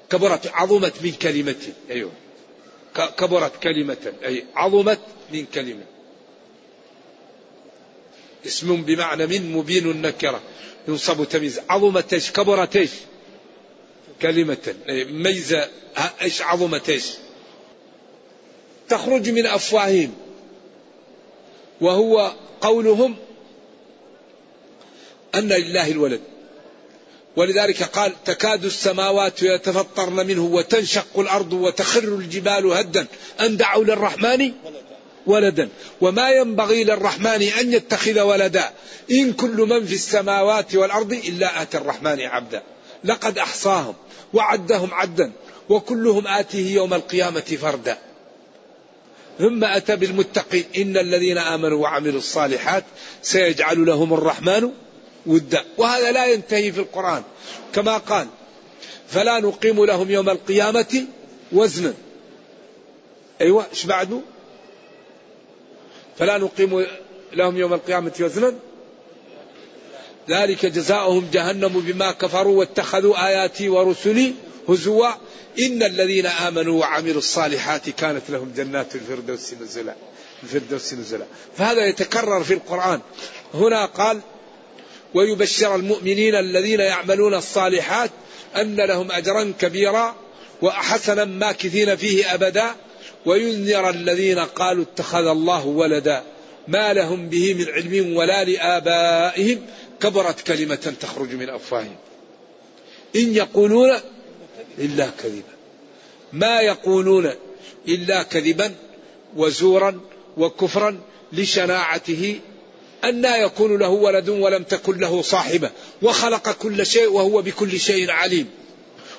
كبرت 0.10 0.48
عظمت 0.48 0.94
من 1.04 1.12
كلمة. 1.12 1.74
أيوه. 1.90 2.12
كبرت 3.18 3.64
كلمة. 3.64 4.14
أي 4.26 4.46
عظمت 4.56 5.00
من 5.34 5.46
كلمة. 5.46 5.84
اسم 8.46 8.82
بمعنى 8.82 9.28
من 9.28 9.52
مبين 9.52 9.92
النكرة. 9.92 10.42
ينصب 10.88 11.24
تمييز. 11.24 11.60
عظمت 11.70 12.14
إيش؟ 12.14 12.32
كبرت 12.32 12.76
إيش؟ 12.76 12.92
كلمة. 14.22 14.76
أي 14.90 15.04
ميزة 15.04 15.70
إيش 16.22 16.42
عظمت 16.42 16.90
إيش؟ 16.90 17.06
تخرج 18.90 19.30
من 19.30 19.46
أفواههم. 19.46 20.14
وهو 21.82 22.34
قولهم 22.62 23.16
أن 25.36 25.50
لله 25.50 25.92
الولد. 25.92 26.22
ولذلك 27.36 27.84
قال 27.84 28.24
تكاد 28.26 28.66
السماوات 28.66 29.44
يتفطرن 29.44 30.28
منه 30.28 30.46
وتنشق 30.46 31.20
الأرض 31.20 31.54
وتخر 31.54 32.04
الجبال 32.04 32.66
هدا. 32.66 33.06
أن 33.40 33.58
دعوا 33.58 33.84
للرحمن 33.84 34.52
ولدا. 35.26 35.70
وما 36.02 36.30
ينبغي 36.32 36.84
للرحمن 36.84 37.42
أن 37.60 37.74
يتخذ 37.74 38.22
ولدا. 38.22 38.72
إن 39.12 39.34
كل 39.34 39.58
من 39.58 39.86
في 39.86 39.94
السماوات 39.94 40.76
والأرض 40.76 41.14
إلا 41.14 41.62
آتى 41.62 41.78
الرحمن 41.78 42.22
عبدا. 42.22 42.64
لقد 43.04 43.38
أحصاهم 43.38 43.94
وعدهم 44.34 44.94
عدا 44.94 45.32
وكلهم 45.70 46.28
آتيه 46.28 46.76
يوم 46.76 46.94
القيامة 46.94 47.58
فردا. 47.62 47.98
ثم 49.40 49.64
أتى 49.64 49.96
بالمتقين 49.96 50.66
إن 50.78 50.98
الذين 50.98 51.38
آمنوا 51.38 51.82
وعملوا 51.82 52.18
الصالحات 52.18 52.84
سيجعل 53.22 53.86
لهم 53.86 54.14
الرحمن 54.14 54.72
ودا. 55.26 55.66
وهذا 55.78 56.12
لا 56.12 56.26
ينتهي 56.26 56.72
في 56.72 56.80
القرآن. 56.80 57.24
كما 57.74 57.98
قال 57.98 58.28
فلا 59.08 59.40
نقيم 59.40 59.86
لهم 59.86 60.12
يوم 60.12 60.30
القيامة 60.30 61.06
وزنا. 61.52 61.94
أيوة 63.42 63.66
إيش 63.72 63.86
بعده؟ 63.86 64.20
فلا 66.18 66.38
نقيم 66.38 66.86
لهم 67.34 67.58
يوم 67.58 67.74
القيامة 67.74 68.14
وزنا. 68.20 68.54
ذلك 70.32 70.66
جزاؤهم 70.66 71.30
جهنم 71.34 71.80
بما 71.80 72.12
كفروا 72.12 72.60
واتخذوا 72.60 73.28
آياتي 73.28 73.70
ورسلي 73.70 74.34
هزوا. 74.70 75.10
إن 75.60 75.84
الذين 75.84 76.26
آمنوا 76.26 76.80
وعملوا 76.80 77.18
الصالحات 77.18 77.90
كانت 77.90 78.22
لهم 78.30 78.52
جنات 78.58 78.96
الفردوس 78.96 79.54
نزلا 79.62 79.96
الفردوس 80.44 80.94
نزلا. 80.94 81.26
فهذا 81.58 81.86
يتكرر 81.86 82.44
في 82.44 82.54
القرآن. 82.54 83.00
هنا 83.54 83.86
قال 83.86 84.20
ويبشر 85.14 85.76
المؤمنين 85.76 86.36
الذين 86.36 86.80
يعملون 86.80 87.34
الصالحات 87.34 88.12
أن 88.56 88.76
لهم 88.76 89.12
أجرا 89.12 89.54
كبيرا 89.60 90.16
وحسنا 90.62 91.26
ماكثين 91.26 91.96
فيه 91.96 92.34
أبدا. 92.34 92.66
وينذر 93.26 93.90
الذين 93.90 94.40
قالوا 94.40 94.84
اتخذ 94.84 95.28
الله 95.28 95.66
ولدا 95.66 96.24
ما 96.68 96.94
لهم 96.94 97.30
به 97.30 97.54
من 97.54 97.66
علم 97.70 98.16
ولا 98.16 98.44
لآبائهم. 98.44 99.66
كبرت 100.02 100.42
كلمة 100.42 100.94
تخرج 101.02 101.34
من 101.34 101.50
أفواههم. 101.50 101.96
إن 103.16 103.36
يقولون 103.36 104.00
إلا 104.78 105.10
كذبا. 105.24 105.54
ما 106.34 106.62
يقولون 106.62 107.32
إلا 107.88 108.24
كذبا 108.24 108.76
وزورا 109.36 110.00
وكفرا 110.38 111.00
لشناعته 111.34 112.40
أن 113.04 113.26
يكون 113.26 113.78
له 113.78 113.90
ولد 113.90 114.30
ولم 114.30 114.64
تكن 114.64 114.98
له 114.98 115.22
صاحبة. 115.22 115.70
وخلق 116.02 116.52
كل 116.52 116.86
شيء 116.86 117.08
وهو 117.08 117.42
بكل 117.42 117.80
شيء 117.80 118.12
عليم. 118.12 118.50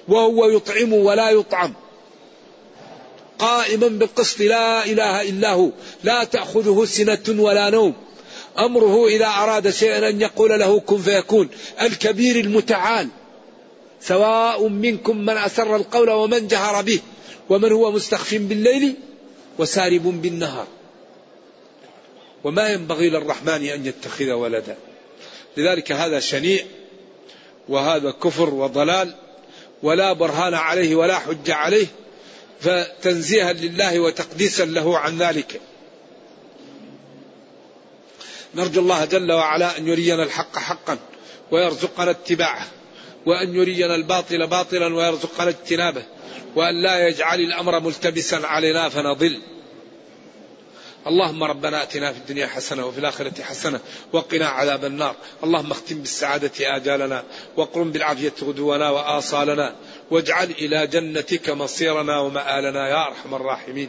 وهو 0.09 0.51
يطعم 0.51 0.93
ولا 0.93 1.31
يطعم. 1.31 1.75
قائما 3.39 3.89
بالقسط 3.89 4.41
لا 4.41 4.85
إله 4.85 5.23
إلا 5.23 5.53
هو. 5.53 5.71
لا 6.05 6.25
تأخذه 6.25 6.85
سنة 6.85 7.43
ولا 7.43 7.71
نوم. 7.71 7.95
أمره 8.59 9.07
إذا 9.07 9.27
أراد 9.27 9.71
شيئا 9.71 10.09
أن 10.09 10.21
يقول 10.21 10.61
له 10.61 10.81
كن 10.81 10.99
فيكون. 10.99 11.49
الكبير 11.83 12.37
المتعال 12.37 13.09
سواء 14.01 14.69
منكم 14.69 15.17
من 15.17 15.37
أسر 15.37 15.77
القول 15.77 16.11
ومن 16.11 16.49
جهر 16.49 16.83
به 16.83 17.01
ومن 17.49 17.73
هو 17.73 17.93
مستخف 17.93 18.35
بالليل 18.35 18.95
وسارب 19.59 20.23
بالنهار. 20.23 20.67
وما 22.45 22.69
ينبغي 22.69 23.11
للرحمن 23.11 23.67
أن 23.67 23.87
يتخذ 23.87 24.31
ولدا. 24.31 24.77
لذلك 25.57 25.93
هذا 25.93 26.21
شنيع 26.21 26.65
وهذا 27.69 28.11
كفر 28.11 28.55
وضلال 28.55 29.15
ولا 29.83 30.13
برهان 30.13 30.55
عليه 30.55 30.95
ولا 30.95 31.19
حجة 31.19 31.55
عليه 31.55 31.87
فتنزيها 32.61 33.53
لله 33.53 34.01
وتقديسا 34.01 34.65
له 34.65 34.99
عن 34.99 35.19
ذلك. 35.19 35.61
نرجو 38.55 38.81
الله 38.81 39.05
جل 39.05 39.33
وعلا 39.33 39.79
أن 39.79 39.89
يرينا 39.89 40.23
الحق 40.23 40.59
حقا 40.59 40.99
ويرزقنا 41.51 42.11
اتباعه 42.11 42.67
وأن 43.27 43.55
يرينا 43.55 43.95
الباطل 43.95 44.47
باطلا 44.47 44.95
ويرزقنا 44.95 45.49
اجتنابه 45.49 46.03
وأن 46.57 46.83
لا 46.83 47.09
يجعل 47.09 47.41
الأمر 47.41 47.81
ملتبسا 47.81 48.37
علينا 48.37 48.89
فنضل 48.89 49.41
اللهم 51.07 51.45
ربنا 51.45 51.83
آتنا 51.83 52.13
في 52.13 52.19
الدنيا 52.19 52.47
حسنة 52.47 52.87
وفي 52.87 52.99
الآخرة 52.99 53.43
حسنة 53.43 53.81
وقنا 54.13 54.49
عذاب 54.49 54.85
النار، 54.85 55.17
اللهم 55.45 55.71
اختم 55.71 55.99
بالسعادة 55.99 56.77
آجالنا، 56.77 57.25
وقرم 57.57 57.93
بالعافية 57.93 58.33
غدونا 58.43 58.91
وآصالنا، 58.91 59.75
واجعل 60.11 60.51
إلى 60.51 60.87
جنتك 60.87 61.51
مصيرنا 61.51 62.19
ومآلنا 62.19 62.89
يا 62.89 63.07
أرحم 63.07 63.35
الراحمين. 63.35 63.89